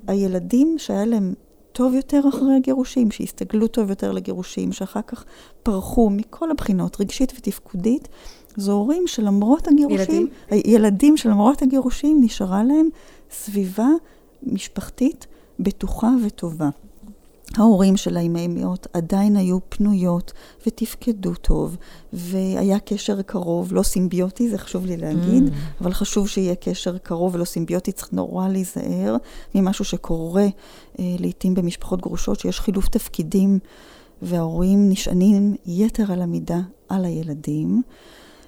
הילדים 0.06 0.74
שהיה 0.78 1.04
להם 1.04 1.34
טוב 1.72 1.94
יותר 1.94 2.20
אחרי 2.28 2.56
הגירושים, 2.56 3.10
שהסתגלו 3.10 3.66
טוב 3.66 3.90
יותר 3.90 4.12
לגירושים, 4.12 4.72
שאחר 4.72 5.02
כך 5.06 5.24
פרחו 5.62 6.10
מכל 6.10 6.50
הבחינות, 6.50 7.00
רגשית 7.00 7.32
ותפקודית, 7.38 8.08
זה 8.56 8.72
הורים 8.72 9.06
שלמרות 9.06 9.68
הגירושים, 9.68 10.28
ילדים, 10.50 10.72
ילדים 10.74 11.16
שלמרות 11.16 11.62
הגירושים 11.62 12.18
נשארה 12.20 12.64
להם 12.64 12.88
סביבה 13.30 13.88
משפחתית 14.42 15.26
בטוחה 15.60 16.10
וטובה. 16.26 16.68
ההורים 17.58 17.96
של 17.96 18.16
האימהיות 18.16 18.86
עדיין 18.92 19.36
היו 19.36 19.58
פנויות 19.68 20.32
ותפקדו 20.66 21.34
טוב, 21.34 21.76
והיה 22.12 22.78
קשר 22.78 23.22
קרוב, 23.22 23.72
לא 23.72 23.82
סימביוטי, 23.82 24.48
זה 24.48 24.58
חשוב 24.58 24.86
לי 24.86 24.96
להגיד, 24.96 25.48
mm. 25.48 25.80
אבל 25.80 25.92
חשוב 25.92 26.28
שיהיה 26.28 26.54
קשר 26.54 26.98
קרוב 26.98 27.34
ולא 27.34 27.44
סימביוטי, 27.44 27.92
צריך 27.92 28.12
נורא 28.12 28.48
להיזהר 28.48 29.16
ממשהו 29.54 29.84
שקורה 29.84 30.46
אה, 30.98 31.04
לעתים 31.18 31.54
במשפחות 31.54 32.00
גרושות, 32.00 32.40
שיש 32.40 32.60
חילוף 32.60 32.88
תפקידים, 32.88 33.58
וההורים 34.22 34.88
נשענים 34.88 35.54
יתר 35.66 36.12
על 36.12 36.22
המידה 36.22 36.60
על 36.88 37.04
הילדים, 37.04 37.82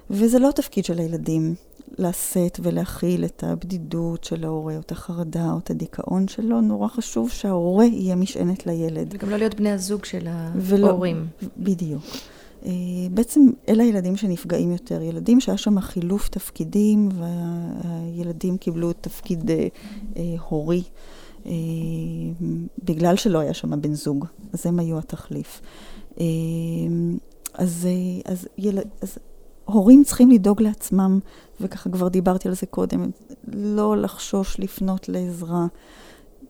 וזה 0.09 0.39
לא 0.39 0.51
תפקיד 0.55 0.85
של 0.85 0.99
הילדים. 0.99 1.55
לשאת 1.97 2.59
ולהכיל 2.63 3.25
את 3.25 3.43
הבדידות 3.43 4.23
של 4.23 4.43
ההורה, 4.43 4.75
או 4.75 4.79
את 4.79 4.91
החרדה, 4.91 5.51
או 5.51 5.57
את 5.57 5.69
הדיכאון 5.69 6.27
שלו, 6.27 6.61
נורא 6.61 6.87
חשוב 6.87 7.29
שההורה 7.29 7.85
יהיה 7.85 8.15
משענת 8.15 8.67
לילד. 8.67 9.07
וגם 9.13 9.29
לא 9.29 9.37
להיות 9.37 9.55
בני 9.55 9.71
הזוג 9.71 10.05
של 10.05 10.27
ההורים. 10.27 11.27
ולא, 11.41 11.51
בדיוק. 11.57 12.03
אה, 12.65 12.71
בעצם 13.11 13.41
אלה 13.69 13.83
הילדים 13.83 14.17
שנפגעים 14.17 14.71
יותר, 14.71 15.01
ילדים 15.01 15.39
שהיה 15.39 15.57
שם 15.57 15.79
חילוף 15.79 16.29
תפקידים, 16.29 17.09
והילדים 17.13 18.57
קיבלו 18.57 18.93
תפקיד 18.93 19.51
אה, 19.51 19.67
אה, 20.17 20.35
הורי, 20.49 20.83
אה, 21.45 21.51
בגלל 22.83 23.15
שלא 23.15 23.39
היה 23.39 23.53
שם 23.53 23.81
בן 23.81 23.93
זוג, 23.93 24.25
אז 24.53 24.65
הם 24.67 24.79
היו 24.79 24.97
התחליף. 24.97 25.61
אה, 26.19 26.25
אז, 27.53 27.87
אה, 27.89 28.31
אז, 28.31 28.47
יל, 28.57 28.79
אז 29.01 29.17
הורים 29.65 30.03
צריכים 30.03 30.31
לדאוג 30.31 30.61
לעצמם, 30.61 31.19
וככה 31.61 31.89
כבר 31.89 32.07
דיברתי 32.07 32.47
על 32.47 32.53
זה 32.53 32.65
קודם, 32.65 33.11
לא 33.53 33.97
לחשוש 33.97 34.59
לפנות 34.59 35.09
לעזרה 35.09 35.65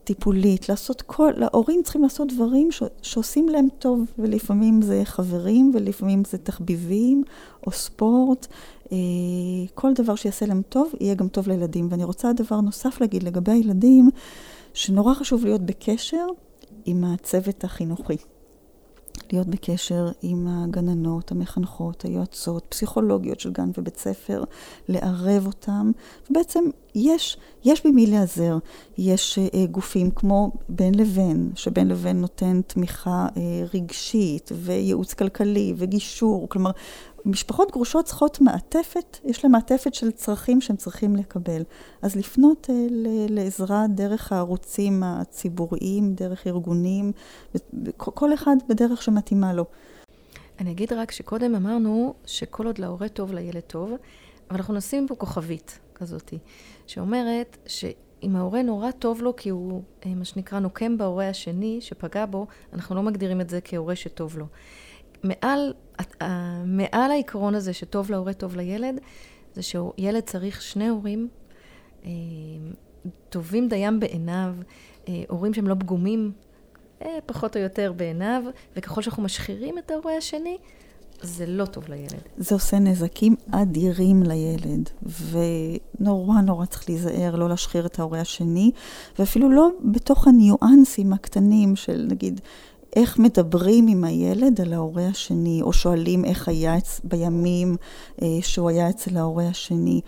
טיפולית, 0.06 0.70
לעשות 0.70 1.02
כל, 1.02 1.32
ההורים 1.42 1.82
צריכים 1.84 2.04
לעשות 2.04 2.34
דברים 2.34 2.72
ש, 2.72 2.84
שעושים 3.02 3.50
להם 3.50 3.68
טוב, 3.80 4.06
ולפעמים 4.20 4.82
זה 4.82 5.02
חברים, 5.04 5.72
ולפעמים 5.74 6.24
זה 6.26 6.38
תחביבים, 6.38 7.24
או 7.68 7.72
ספורט, 7.72 8.48
אה, 8.92 8.98
כל 9.74 9.94
דבר 9.94 10.16
שיעשה 10.16 10.46
להם 10.46 10.62
טוב, 10.70 10.92
יהיה 11.00 11.16
גם 11.16 11.28
טוב 11.28 11.48
לילדים. 11.48 11.88
ואני 11.92 12.04
רוצה 12.04 12.34
דבר 12.34 12.62
נוסף 12.62 13.02
להגיד 13.02 13.24
לגבי 13.24 13.52
הילדים, 13.52 14.10
שנורא 14.74 15.14
חשוב 15.14 15.46
להיות 15.46 15.62
בקשר 15.62 16.26
עם 16.86 17.04
הצוות 17.04 17.64
החינוכי. 17.64 18.18
להיות 19.34 19.48
בקשר 19.48 20.08
עם 20.22 20.48
הגננות, 20.48 21.32
המחנכות, 21.32 22.06
היועצות, 22.06 22.66
פסיכולוגיות 22.70 23.40
של 23.40 23.52
גן 23.52 23.70
ובית 23.78 23.98
ספר, 23.98 24.44
לערב 24.88 25.46
אותם, 25.46 25.92
ובעצם 26.30 26.64
יש, 26.96 27.38
יש 27.66 27.86
במי 27.86 28.08
להיעזר. 28.08 28.58
יש 28.98 29.40
אה, 29.40 29.66
גופים 29.66 30.12
כמו 30.12 30.52
בין 30.70 30.96
לבין, 30.96 31.52
שבין 31.56 31.88
לבין 31.88 32.22
נותן 32.22 32.62
תמיכה 32.68 33.28
אה, 33.38 33.42
רגשית 33.74 34.52
וייעוץ 34.56 35.14
כלכלי 35.14 35.74
וגישור. 35.78 36.50
כלומר, 36.50 36.72
משפחות 37.26 37.72
גרושות 37.72 38.06
צריכות 38.06 38.42
מעטפת, 38.42 39.18
יש 39.24 39.44
להן 39.44 39.52
מעטפת 39.52 39.94
של 39.94 40.12
צרכים 40.12 40.62
שהם 40.62 40.76
צריכים 40.76 41.16
לקבל. 41.16 41.62
אז 42.02 42.16
לפנות 42.16 42.70
אה, 42.70 42.76
לעזרה 43.30 43.86
דרך 43.90 44.32
הערוצים 44.32 45.04
הציבוריים, 45.04 46.14
דרך 46.14 46.48
ארגונים, 46.48 47.12
כל 47.98 48.34
אחד 48.34 48.56
בדרך 48.70 49.02
שמתאימה 49.02 49.54
לו. 49.54 49.66
אני 50.60 50.72
אגיד 50.72 50.94
רק 50.94 51.12
שקודם 51.12 51.56
אמרנו 51.56 52.14
שכל 52.26 52.66
עוד 52.66 52.80
להורה 52.80 53.10
טוב, 53.10 53.34
לילד 53.34 53.60
טוב, 53.60 53.90
אבל 53.90 54.58
אנחנו 54.58 54.74
נשים 54.74 55.08
פה 55.08 55.16
כוכבית 55.16 55.80
כזאתי, 55.96 56.38
שאומרת 56.88 57.58
שאם 57.66 58.36
ההורה 58.36 58.62
נורא 58.62 58.92
טוב 58.92 59.22
לו 59.22 59.36
כי 59.36 59.50
הוא, 59.50 59.82
אה, 60.06 60.16
מה 60.16 60.26
שנקרא, 60.26 60.60
נוקם 60.60 60.98
בהורה 60.98 61.30
השני 61.30 61.78
שפגע 61.82 62.26
בו, 62.26 62.48
אנחנו 62.74 62.96
לא 62.96 63.04
מגדירים 63.04 63.42
את 63.42 63.50
זה 63.50 63.60
כהורה 63.64 63.96
שטוב 63.96 64.38
לו. 64.38 64.46
מעל, 65.26 65.74
מעל 66.66 67.12
העיקרון 67.12 67.56
הזה 67.56 67.74
שטוב 67.74 68.12
להורה, 68.12 68.34
טוב 68.34 68.56
לילד, 68.56 69.00
זה 69.54 69.62
שילד 69.62 70.24
צריך 70.26 70.62
שני 70.62 70.88
הורים 70.88 71.28
אה, 72.06 72.12
טובים 73.30 73.70
דיים 73.70 74.00
בעיניו, 74.00 74.56
אה, 75.08 75.24
הורים 75.30 75.54
שהם 75.54 75.68
לא 75.68 75.76
פגומים, 75.80 76.32
אה, 77.02 77.18
פחות 77.26 77.58
או 77.58 77.62
יותר 77.62 77.94
בעיניו, 77.96 78.44
וככל 78.76 79.02
שאנחנו 79.02 79.24
משחירים 79.24 79.78
את 79.78 79.92
ההורה 79.92 80.18
השני, 80.18 80.58
זה 81.22 81.46
לא 81.46 81.66
טוב 81.66 81.90
לילד. 81.90 82.22
זה 82.38 82.56
עושה 82.56 82.80
נזקים 82.80 83.36
אדירים 83.52 84.24
לילד, 84.24 84.90
ונורא 85.32 86.42
נורא 86.42 86.66
צריך 86.66 86.90
להיזהר 86.90 87.36
לא 87.36 87.50
להשחיר 87.50 87.86
את 87.86 88.00
ההורה 88.00 88.22
השני, 88.22 88.72
ואפילו 89.20 89.50
לא 89.50 89.70
בתוך 89.84 90.28
הניואנסים 90.28 91.14
הקטנים 91.14 91.76
של 91.76 92.08
נגיד 92.10 92.42
איך 92.96 93.20
מדברים 93.20 93.88
עם 93.88 94.04
הילד 94.04 94.62
על 94.62 94.74
ההורה 94.74 95.08
השני, 95.08 95.62
או 95.62 95.74
שואלים 95.74 96.26
איך 96.26 96.48
היה 96.48 96.76
בימים 97.04 97.76
אה, 98.22 98.28
שהוא 98.42 98.70
היה 98.70 98.90
אצל 98.90 99.18
ההורה 99.18 99.48
השני. 99.48 100.02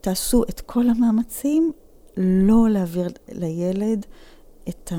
תעשו 0.00 0.42
את 0.42 0.60
כל 0.60 0.88
המאמצים 0.88 1.72
לא 2.16 2.66
להעביר 2.70 3.08
לילד 3.32 4.06
את, 4.68 4.92
ה, 4.92 4.96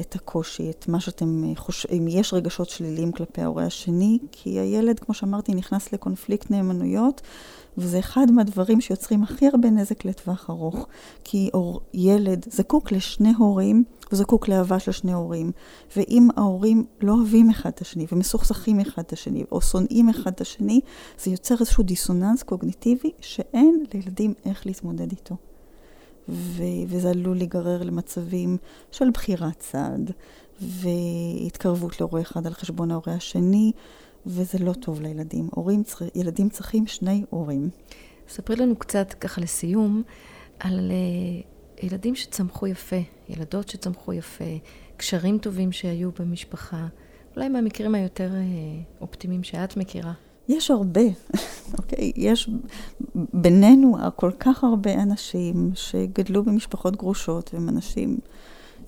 את 0.00 0.14
הקושי, 0.14 0.70
את 0.70 0.88
מה 0.88 1.00
שאתם 1.00 1.54
חושבים, 1.56 2.02
אם 2.02 2.08
יש 2.08 2.34
רגשות 2.34 2.68
שליליים 2.68 3.12
כלפי 3.12 3.42
ההורה 3.42 3.64
השני, 3.64 4.18
כי 4.32 4.50
הילד, 4.50 4.98
כמו 4.98 5.14
שאמרתי, 5.14 5.54
נכנס 5.54 5.92
לקונפליקט 5.92 6.50
נאמנויות, 6.50 7.22
וזה 7.78 7.98
אחד 7.98 8.26
מהדברים 8.30 8.80
שיוצרים 8.80 9.22
הכי 9.22 9.46
הרבה 9.46 9.70
נזק 9.70 10.04
לטווח 10.04 10.50
ארוך. 10.50 10.86
כי 11.24 11.50
אור, 11.54 11.80
ילד 11.94 12.46
זקוק 12.50 12.92
לשני 12.92 13.32
הורים, 13.38 13.84
הוא 14.10 14.18
זקוק 14.18 14.48
לאהבה 14.48 14.78
של 14.78 14.92
שני 14.92 15.12
הורים. 15.12 15.52
ואם 15.96 16.28
ההורים 16.36 16.84
לא 17.00 17.12
אוהבים 17.12 17.50
אחד 17.50 17.70
את 17.70 17.80
השני, 17.80 18.06
ומסוכסכים 18.12 18.80
אחד 18.80 19.02
את 19.02 19.12
השני, 19.12 19.44
או 19.52 19.60
שונאים 19.60 20.08
אחד 20.08 20.32
את 20.32 20.40
השני, 20.40 20.80
זה 21.18 21.30
יוצר 21.30 21.54
איזשהו 21.60 21.84
דיסוננס 21.84 22.42
קוגניטיבי 22.42 23.10
שאין 23.20 23.84
לילדים 23.94 24.34
איך 24.46 24.66
להתמודד 24.66 25.10
איתו. 25.10 25.36
ו- 26.28 26.62
וזה 26.88 27.10
עלול 27.10 27.36
להיגרר 27.36 27.82
למצבים 27.82 28.56
של 28.90 29.10
בחירת 29.10 29.58
צד, 29.58 29.98
והתקרבות 30.60 32.00
להורה 32.00 32.20
אחד 32.20 32.46
על 32.46 32.54
חשבון 32.54 32.90
ההורה 32.90 33.12
השני, 33.12 33.72
וזה 34.26 34.58
לא 34.58 34.72
טוב 34.72 35.00
לילדים. 35.00 35.48
הורים, 35.50 35.82
צר... 35.82 36.04
ילדים 36.14 36.48
צריכים 36.48 36.86
שני 36.86 37.24
הורים. 37.30 37.70
ספרי 38.28 38.56
לנו 38.56 38.76
קצת, 38.76 39.12
ככה 39.12 39.40
לסיום, 39.40 40.02
על 40.58 40.90
uh, 40.90 41.84
ילדים 41.86 42.14
שצמחו 42.14 42.66
יפה, 42.66 42.96
ילדות 43.28 43.68
שצמחו 43.68 44.12
יפה, 44.12 44.58
קשרים 44.96 45.38
טובים 45.38 45.72
שהיו 45.72 46.10
במשפחה, 46.18 46.86
אולי 47.36 47.48
מהמקרים 47.48 47.94
היותר 47.94 48.30
uh, 48.30 49.00
אופטימיים 49.00 49.44
שאת 49.44 49.76
מכירה. 49.76 50.12
יש 50.48 50.70
הרבה, 50.70 51.00
אוקיי? 51.78 52.12
יש 52.16 52.50
בינינו 53.14 53.96
כל 54.16 54.30
כך 54.40 54.64
הרבה 54.64 54.94
אנשים 55.02 55.70
שגדלו 55.74 56.44
במשפחות 56.44 56.96
גרושות, 56.96 57.50
והם 57.54 57.68
אנשים 57.68 58.18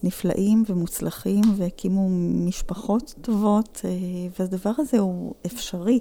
נפלאים 0.03 0.65
ומוצלחים, 0.67 1.41
והקימו 1.57 2.09
משפחות 2.47 3.15
טובות, 3.21 3.81
אה, 3.85 3.91
והדבר 4.39 4.73
הזה 4.79 4.99
הוא 4.99 5.35
אפשרי. 5.47 6.01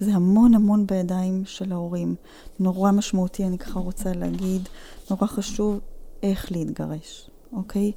זה 0.00 0.14
המון 0.14 0.54
המון 0.54 0.86
בידיים 0.86 1.42
של 1.44 1.72
ההורים. 1.72 2.14
נורא 2.58 2.92
משמעותי, 2.92 3.44
אני 3.44 3.58
ככה 3.58 3.80
רוצה 3.80 4.12
להגיד, 4.12 4.68
נורא 5.10 5.26
חשוב 5.26 5.80
איך 6.22 6.52
להתגרש, 6.52 7.30
אוקיי? 7.52 7.92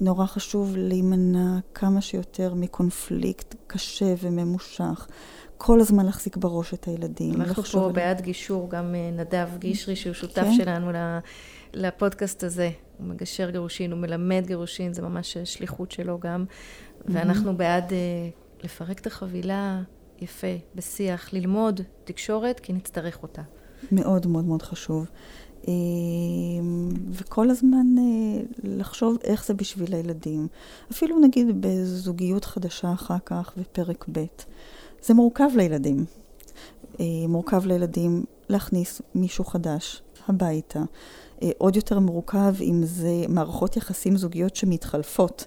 נורא 0.00 0.26
חשוב 0.26 0.76
להימנע 0.76 1.58
כמה 1.74 2.00
שיותר 2.00 2.54
מקונפליקט 2.54 3.54
קשה 3.66 4.14
וממושך. 4.22 5.06
כל 5.58 5.80
הזמן 5.80 6.06
להחזיק 6.06 6.36
בראש 6.36 6.74
את 6.74 6.84
הילדים. 6.84 7.34
אנחנו 7.42 7.62
פה 7.62 7.90
בעד 7.92 8.20
גישור, 8.20 8.70
גם 8.70 8.94
אה, 8.94 9.10
נדב 9.10 9.48
גישרי, 9.58 9.96
שהוא 9.96 10.14
שותף 10.14 10.42
כן? 10.42 10.54
שלנו 10.54 10.90
לפודקאסט 11.74 12.44
הזה. 12.44 12.70
הוא 12.98 13.06
מגשר 13.06 13.50
גירושין, 13.50 13.92
הוא 13.92 14.00
מלמד 14.00 14.44
גירושין, 14.46 14.92
זה 14.92 15.02
ממש 15.02 15.36
שליחות 15.44 15.90
שלו 15.90 16.18
גם. 16.20 16.44
ואנחנו 17.04 17.56
בעד 17.56 17.92
אה, 17.92 17.98
לפרק 18.64 19.00
את 19.00 19.06
החבילה 19.06 19.82
יפה, 20.18 20.56
בשיח, 20.74 21.32
ללמוד 21.32 21.80
תקשורת, 22.04 22.60
כי 22.60 22.72
נצטרך 22.72 23.22
אותה. 23.22 23.42
מאוד 23.92 24.26
מאוד 24.26 24.44
מאוד 24.44 24.62
חשוב. 24.62 25.06
אה, 25.68 25.72
וכל 27.10 27.50
הזמן 27.50 27.86
לחשוב 28.62 29.16
איך 29.24 29.46
זה 29.46 29.54
בשביל 29.54 29.94
הילדים. 29.94 30.46
אפילו 30.92 31.20
נגיד 31.20 31.46
בזוגיות 31.60 32.44
חדשה 32.44 32.92
אחר 32.92 33.18
כך, 33.26 33.52
בפרק 33.56 34.04
ב'. 34.12 34.24
זה 35.02 35.14
מורכב 35.14 35.48
לילדים. 35.56 36.04
אה, 37.00 37.04
מורכב 37.28 37.66
לילדים 37.66 38.24
להכניס 38.48 39.02
מישהו 39.14 39.44
חדש 39.44 40.02
הביתה. 40.28 40.82
אה, 41.42 41.50
עוד 41.58 41.76
יותר 41.76 41.98
מורכב 41.98 42.54
אם 42.60 42.80
זה 42.84 43.24
מערכות 43.28 43.76
יחסים 43.76 44.16
זוגיות 44.16 44.56
שמתחלפות. 44.56 45.46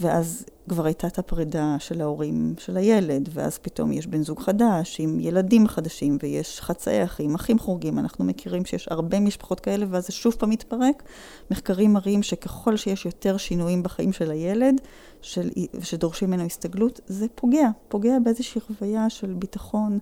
ואז 0.00 0.44
כבר 0.68 0.86
הייתה 0.86 1.06
את 1.06 1.18
הפרידה 1.18 1.76
של 1.78 2.00
ההורים 2.00 2.54
של 2.58 2.76
הילד, 2.76 3.28
ואז 3.32 3.58
פתאום 3.58 3.92
יש 3.92 4.06
בן 4.06 4.22
זוג 4.22 4.40
חדש 4.40 5.00
עם 5.00 5.20
ילדים 5.20 5.68
חדשים, 5.68 6.18
ויש 6.22 6.60
חצאי 6.60 7.04
אחים, 7.04 7.34
אחים 7.34 7.58
חורגים. 7.58 7.98
אנחנו 7.98 8.24
מכירים 8.24 8.64
שיש 8.64 8.88
הרבה 8.90 9.20
משפחות 9.20 9.60
כאלה, 9.60 9.86
ואז 9.90 10.06
זה 10.06 10.12
שוב 10.12 10.34
פעם 10.38 10.50
מתפרק. 10.50 11.02
מחקרים 11.50 11.92
מראים 11.92 12.22
שככל 12.22 12.76
שיש 12.76 13.06
יותר 13.06 13.36
שינויים 13.36 13.82
בחיים 13.82 14.12
של 14.12 14.30
הילד, 14.30 14.80
של, 15.22 15.50
שדורשים 15.82 16.30
ממנו 16.30 16.42
הסתגלות, 16.42 17.00
זה 17.06 17.26
פוגע, 17.34 17.68
פוגע 17.88 18.18
באיזושהי 18.24 18.60
חוויה 18.60 19.10
של 19.10 19.34
ביטחון. 19.34 19.98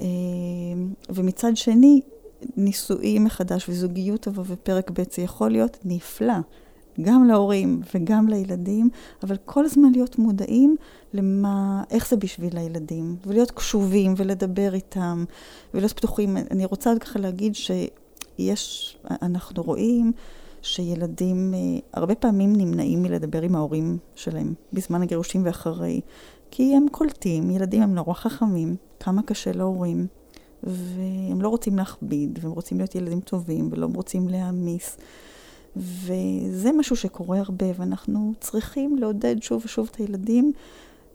אה, 0.00 0.04
ומצד 1.08 1.56
שני, 1.56 2.00
נישואים 2.56 3.24
מחדש 3.24 3.68
וזוגיות 3.68 4.20
טובה 4.20 4.42
ופרק 4.46 4.90
ב' 4.90 5.02
זה 5.12 5.22
יכול 5.22 5.50
להיות 5.50 5.78
נפלא. 5.84 6.34
גם 7.02 7.24
להורים 7.24 7.80
וגם 7.94 8.28
לילדים, 8.28 8.88
אבל 9.22 9.36
כל 9.44 9.64
הזמן 9.64 9.92
להיות 9.92 10.18
מודעים 10.18 10.76
למה, 11.12 11.82
איך 11.90 12.08
זה 12.08 12.16
בשביל 12.16 12.58
הילדים, 12.58 13.16
ולהיות 13.26 13.50
קשובים 13.50 14.14
ולדבר 14.16 14.74
איתם, 14.74 15.24
ולהיות 15.74 15.92
פתוחים. 15.92 16.36
אני 16.36 16.64
רוצה 16.64 16.90
עוד 16.90 16.98
ככה 16.98 17.18
להגיד 17.18 17.54
שיש, 17.54 18.96
אנחנו 19.22 19.62
רואים 19.62 20.12
שילדים 20.62 21.54
אה, 21.54 21.58
הרבה 21.92 22.14
פעמים 22.14 22.56
נמנעים 22.56 23.02
מלדבר 23.02 23.42
עם 23.42 23.54
ההורים 23.54 23.98
שלהם 24.14 24.54
בזמן 24.72 25.02
הגירושים 25.02 25.42
ואחרי, 25.44 26.00
כי 26.50 26.74
הם 26.76 26.86
קולטים, 26.90 27.50
ילדים 27.50 27.82
הם 27.82 27.94
נורא 27.94 28.14
חכמים, 28.14 28.76
כמה 29.00 29.22
קשה 29.22 29.52
להורים. 29.52 30.06
והם 30.66 31.42
לא 31.42 31.48
רוצים 31.48 31.76
להכביד, 31.76 32.38
והם 32.42 32.52
רוצים 32.52 32.78
להיות 32.78 32.94
ילדים 32.94 33.20
טובים, 33.20 33.68
ולא 33.72 33.88
רוצים 33.94 34.28
להעמיס. 34.28 34.96
וזה 35.76 36.72
משהו 36.78 36.96
שקורה 36.96 37.38
הרבה, 37.38 37.66
ואנחנו 37.76 38.32
צריכים 38.40 38.98
לעודד 38.98 39.42
שוב 39.42 39.62
ושוב 39.64 39.88
את 39.92 39.96
הילדים 39.96 40.52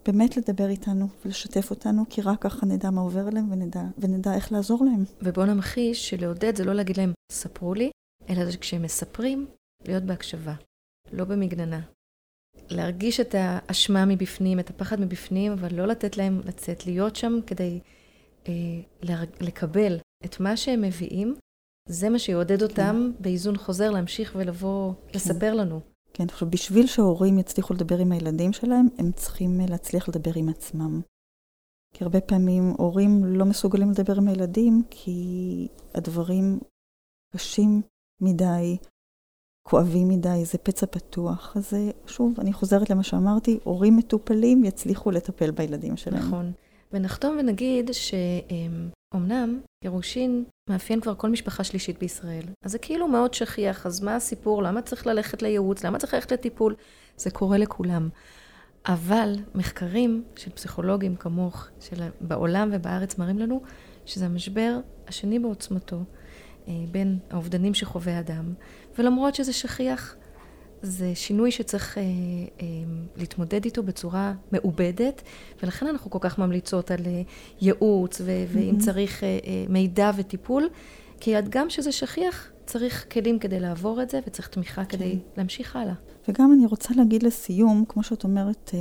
באמת 0.06 0.38
לדבר 0.38 0.70
איתנו 0.70 1.08
ולשתף 1.26 1.70
אותנו, 1.70 2.06
כי 2.10 2.22
רק 2.22 2.42
ככה 2.42 2.66
נדע 2.66 2.90
מה 2.90 3.02
עובר 3.02 3.28
עליהם 3.28 3.52
ונדע, 3.52 3.84
ונדע 3.98 4.36
איך 4.36 4.52
לעזור 4.52 4.86
להם. 4.86 5.04
ובואו 5.22 5.46
נמחיש 5.46 6.10
שלעודד 6.10 6.56
זה 6.56 6.66
לא 6.66 6.74
להגיד 6.74 6.98
להם, 6.98 7.14
ספרו 7.32 7.74
לי, 7.74 7.92
אלא 8.30 8.52
כשהם 8.62 8.82
מספרים, 8.82 9.48
להיות 9.88 10.04
בהקשבה, 10.04 10.54
לא 11.12 11.24
במגננה. 11.26 11.82
להרגיש 12.70 13.20
את 13.20 13.36
האשמה 13.38 14.06
מבפנים, 14.06 14.60
את 14.60 14.70
הפחד 14.70 15.00
מבפנים, 15.00 15.52
אבל 15.52 15.76
לא 15.76 15.86
לתת 15.88 16.18
להם 16.18 16.42
לצאת, 16.46 16.86
להיות 16.86 17.16
שם 17.16 17.40
כדי 17.48 17.80
אה, 18.48 18.54
לקבל 19.42 19.98
את 20.26 20.40
מה 20.40 20.58
שהם 20.58 20.82
מביאים, 20.82 21.36
זה 21.90 22.10
מה 22.10 22.20
שיעודד 22.20 22.64
אותם 22.64 23.12
כן. 23.18 23.24
באיזון 23.24 23.58
חוזר 23.58 23.92
להמשיך 23.92 24.36
ולבוא 24.36 24.94
כן. 24.94 25.12
לספר 25.16 25.54
לנו. 25.54 25.80
כן, 26.14 26.24
עכשיו 26.30 26.50
בשביל 26.50 26.88
שההורים 26.88 27.40
יצליחו 27.40 27.74
לדבר 27.74 27.98
עם 27.98 28.12
הילדים 28.12 28.54
שלהם, 28.54 28.88
הם 28.98 29.12
צריכים 29.12 29.60
להצליח 29.70 30.10
לדבר 30.10 30.32
עם 30.36 30.50
עצמם. 30.50 31.02
כי 31.94 32.04
הרבה 32.04 32.22
פעמים 32.22 32.74
הורים 32.78 33.26
לא 33.26 33.46
מסוגלים 33.46 33.92
לדבר 33.92 34.18
עם 34.18 34.28
הילדים, 34.28 34.84
כי 34.90 35.68
הדברים 35.94 36.60
קשים 37.36 37.82
מדי, 38.22 38.78
כואבים 39.68 40.08
מדי, 40.08 40.46
זה 40.46 40.58
פצע 40.58 40.86
פתוח. 40.86 41.58
אז 41.58 41.74
שוב, 42.06 42.40
אני 42.40 42.54
חוזרת 42.54 42.90
למה 42.90 43.04
שאמרתי, 43.04 43.60
הורים 43.64 43.98
מטופלים 43.98 44.64
יצליחו 44.64 45.12
לטפל 45.12 45.52
בילדים 45.52 45.98
שלהם. 45.98 46.28
נכון. 46.28 46.52
ונחתום 46.94 47.38
ונגיד 47.40 47.90
שאומנם 49.14 49.60
גירושין 49.84 50.44
מאפיין 50.70 51.02
כבר 51.02 51.16
כל 51.16 51.30
משפחה 51.30 51.64
שלישית 51.64 52.00
בישראל. 52.00 52.44
אז 52.64 52.72
זה 52.72 52.80
כאילו 52.80 53.08
מאוד 53.08 53.34
שכיח, 53.34 53.86
אז 53.86 54.02
מה 54.02 54.16
הסיפור? 54.16 54.64
למה 54.64 54.82
צריך 54.82 55.08
ללכת 55.08 55.42
לייעוץ? 55.42 55.84
למה 55.84 56.00
צריך 56.00 56.14
ללכת 56.14 56.32
לטיפול? 56.32 56.76
זה 57.18 57.32
קורה 57.32 57.58
לכולם. 57.58 58.10
אבל 58.86 59.36
מחקרים 59.56 60.24
של 60.36 60.52
פסיכולוגים 60.52 61.16
כמוך, 61.16 61.68
של 61.80 62.04
בעולם 62.22 62.70
ובארץ, 62.74 63.18
מראים 63.18 63.40
לנו 63.40 63.62
שזה 64.06 64.26
המשבר 64.26 64.80
השני 65.08 65.40
בעוצמתו 65.40 66.04
אה, 66.68 66.74
בין 66.92 67.20
האובדנים 67.30 67.74
שחווה 67.74 68.20
אדם, 68.20 68.54
ולמרות 68.98 69.36
שזה 69.36 69.54
שכיח, 69.54 70.16
זה 70.82 71.12
שינוי 71.16 71.52
שצריך 71.52 71.98
אה, 71.98 72.04
אה, 72.04 72.66
להתמודד 73.18 73.66
איתו 73.66 73.84
בצורה 73.84 74.34
מעובדת, 74.52 75.22
ולכן 75.64 75.88
אנחנו 75.88 76.12
כל 76.12 76.20
כך 76.22 76.40
ממליצות 76.40 76.92
על 76.92 77.06
אה, 77.06 77.22
ייעוץ, 77.62 78.22
ו- 78.22 78.26
mm-hmm. 78.26 78.58
ואם 78.58 78.78
צריך 78.80 79.24
אה, 79.24 79.28
אה, 79.28 79.66
מידע 79.70 80.12
וטיפול, 80.18 80.70
כי 81.20 81.36
עד 81.36 81.50
גם 81.50 81.70
שזה 81.70 81.92
שכיח, 81.92 82.52
צריך 82.66 83.06
כלים 83.12 83.40
כדי 83.40 83.60
לעבור 83.60 84.02
את 84.02 84.10
זה, 84.10 84.20
וצריך 84.28 84.48
תמיכה 84.48 84.86
כן. 84.86 84.98
כדי 84.98 85.20
להמשיך 85.38 85.76
הלאה. 85.76 85.94
וגם 86.28 86.54
אני 86.54 86.66
רוצה 86.66 86.94
להגיד 86.98 87.24
לסיום, 87.24 87.84
כמו 87.88 88.04
שאת 88.04 88.24
אומרת, 88.24 88.72
אה, 88.74 88.80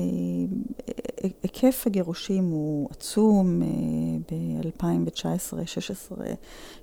אה, 0.89 1.29
היקף 1.43 1.83
הגירושים 1.87 2.45
הוא 2.45 2.89
עצום. 2.91 3.63
אה, 3.63 3.67
ב-2019-2016 4.31 6.23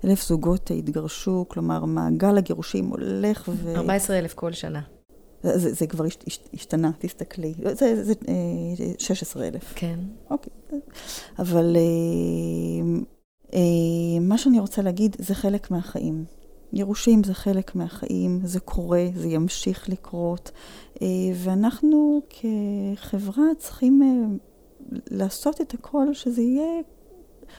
אלף 0.05 0.27
זוגות 0.27 0.71
התגרשו, 0.71 1.45
כלומר, 1.47 1.85
מעגל 1.85 2.37
הגירושים 2.37 2.85
הולך 2.85 3.49
ו... 3.53 3.75
14 3.75 4.19
אלף 4.19 4.33
כל 4.33 4.51
שנה. 4.51 4.81
זה, 5.45 5.73
זה 5.73 5.87
כבר 5.87 6.05
השתנה, 6.53 6.91
תסתכלי. 6.99 7.53
זה, 7.73 8.03
זה 8.03 8.13
16 8.99 9.47
אלף. 9.47 9.73
כן. 9.75 9.99
אוקיי. 10.29 10.53
אבל 11.39 11.77
מה 14.21 14.37
שאני 14.37 14.59
רוצה 14.59 14.81
להגיד, 14.81 15.15
זה 15.19 15.35
חלק 15.35 15.71
מהחיים. 15.71 16.25
גירושים 16.75 17.23
זה 17.23 17.33
חלק 17.33 17.75
מהחיים, 17.75 18.39
זה 18.43 18.59
קורה, 18.59 19.05
זה 19.15 19.27
ימשיך 19.27 19.89
לקרות, 19.89 20.51
אה, 21.01 21.07
ואנחנו 21.35 22.21
כחברה 22.29 23.45
צריכים 23.57 24.03
אה, 24.03 24.35
לעשות 25.11 25.61
את 25.61 25.73
הכל 25.73 26.13
שזה 26.13 26.41
יהיה 26.41 26.81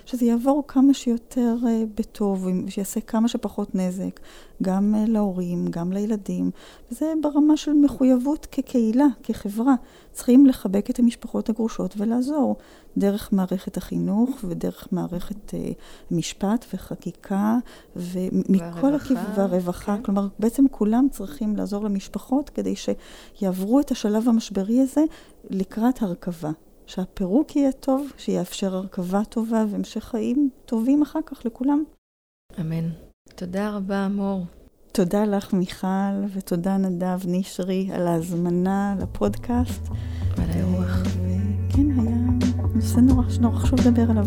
שזה 0.06 0.24
יעבור 0.24 0.64
כמה 0.68 0.94
שיותר 0.94 1.56
uh, 1.62 1.66
בטוב, 1.94 2.48
שיעשה 2.68 3.00
כמה 3.00 3.28
שפחות 3.28 3.74
נזק, 3.74 4.20
גם 4.62 4.94
uh, 4.94 5.10
להורים, 5.10 5.66
גם 5.70 5.92
לילדים. 5.92 6.50
וזה 6.90 7.12
ברמה 7.22 7.56
של 7.56 7.72
מחויבות 7.72 8.46
כקהילה, 8.52 9.06
כחברה. 9.22 9.74
צריכים 10.12 10.46
לחבק 10.46 10.90
את 10.90 10.98
המשפחות 10.98 11.48
הגרושות 11.48 11.94
ולעזור 11.96 12.56
דרך 12.96 13.32
מערכת 13.32 13.76
החינוך 13.76 14.30
ודרך 14.44 14.88
מערכת 14.92 15.50
uh, 15.50 15.54
משפט 16.10 16.64
וחקיקה 16.74 17.58
ומכל 17.96 18.94
הכיוון, 18.94 19.24
והרווחה. 19.34 19.96
כן. 19.96 20.02
כלומר, 20.02 20.28
בעצם 20.38 20.64
כולם 20.70 21.06
צריכים 21.10 21.56
לעזור 21.56 21.84
למשפחות 21.84 22.50
כדי 22.50 22.74
שיעברו 22.76 23.80
את 23.80 23.90
השלב 23.90 24.28
המשברי 24.28 24.80
הזה 24.80 25.02
לקראת 25.50 26.02
הרכבה. 26.02 26.50
שהפירוק 26.86 27.56
יהיה 27.56 27.72
טוב, 27.72 28.12
שיאפשר 28.18 28.74
הרכבה 28.74 29.24
טובה 29.24 29.64
והמשך 29.70 30.04
חיים 30.04 30.50
טובים 30.66 31.02
אחר 31.02 31.20
כך 31.26 31.46
לכולם. 31.46 31.84
אמן. 32.60 32.88
תודה 33.34 33.70
רבה, 33.70 34.08
מור. 34.08 34.44
תודה 34.92 35.24
לך, 35.24 35.52
מיכל, 35.52 36.24
ותודה 36.34 36.76
נדב 36.76 37.18
נשרי 37.26 37.88
על 37.92 38.06
ההזמנה 38.06 38.96
לפודקאסט. 39.00 39.82
ועל 40.36 40.50
האירוח. 40.50 41.02
כן, 41.76 42.00
היה 42.00 42.16
נושא 42.74 43.00
נורא, 43.00 43.24
נורא 43.40 43.58
חשוב 43.58 43.80
לדבר 43.80 44.10
עליו. 44.10 44.26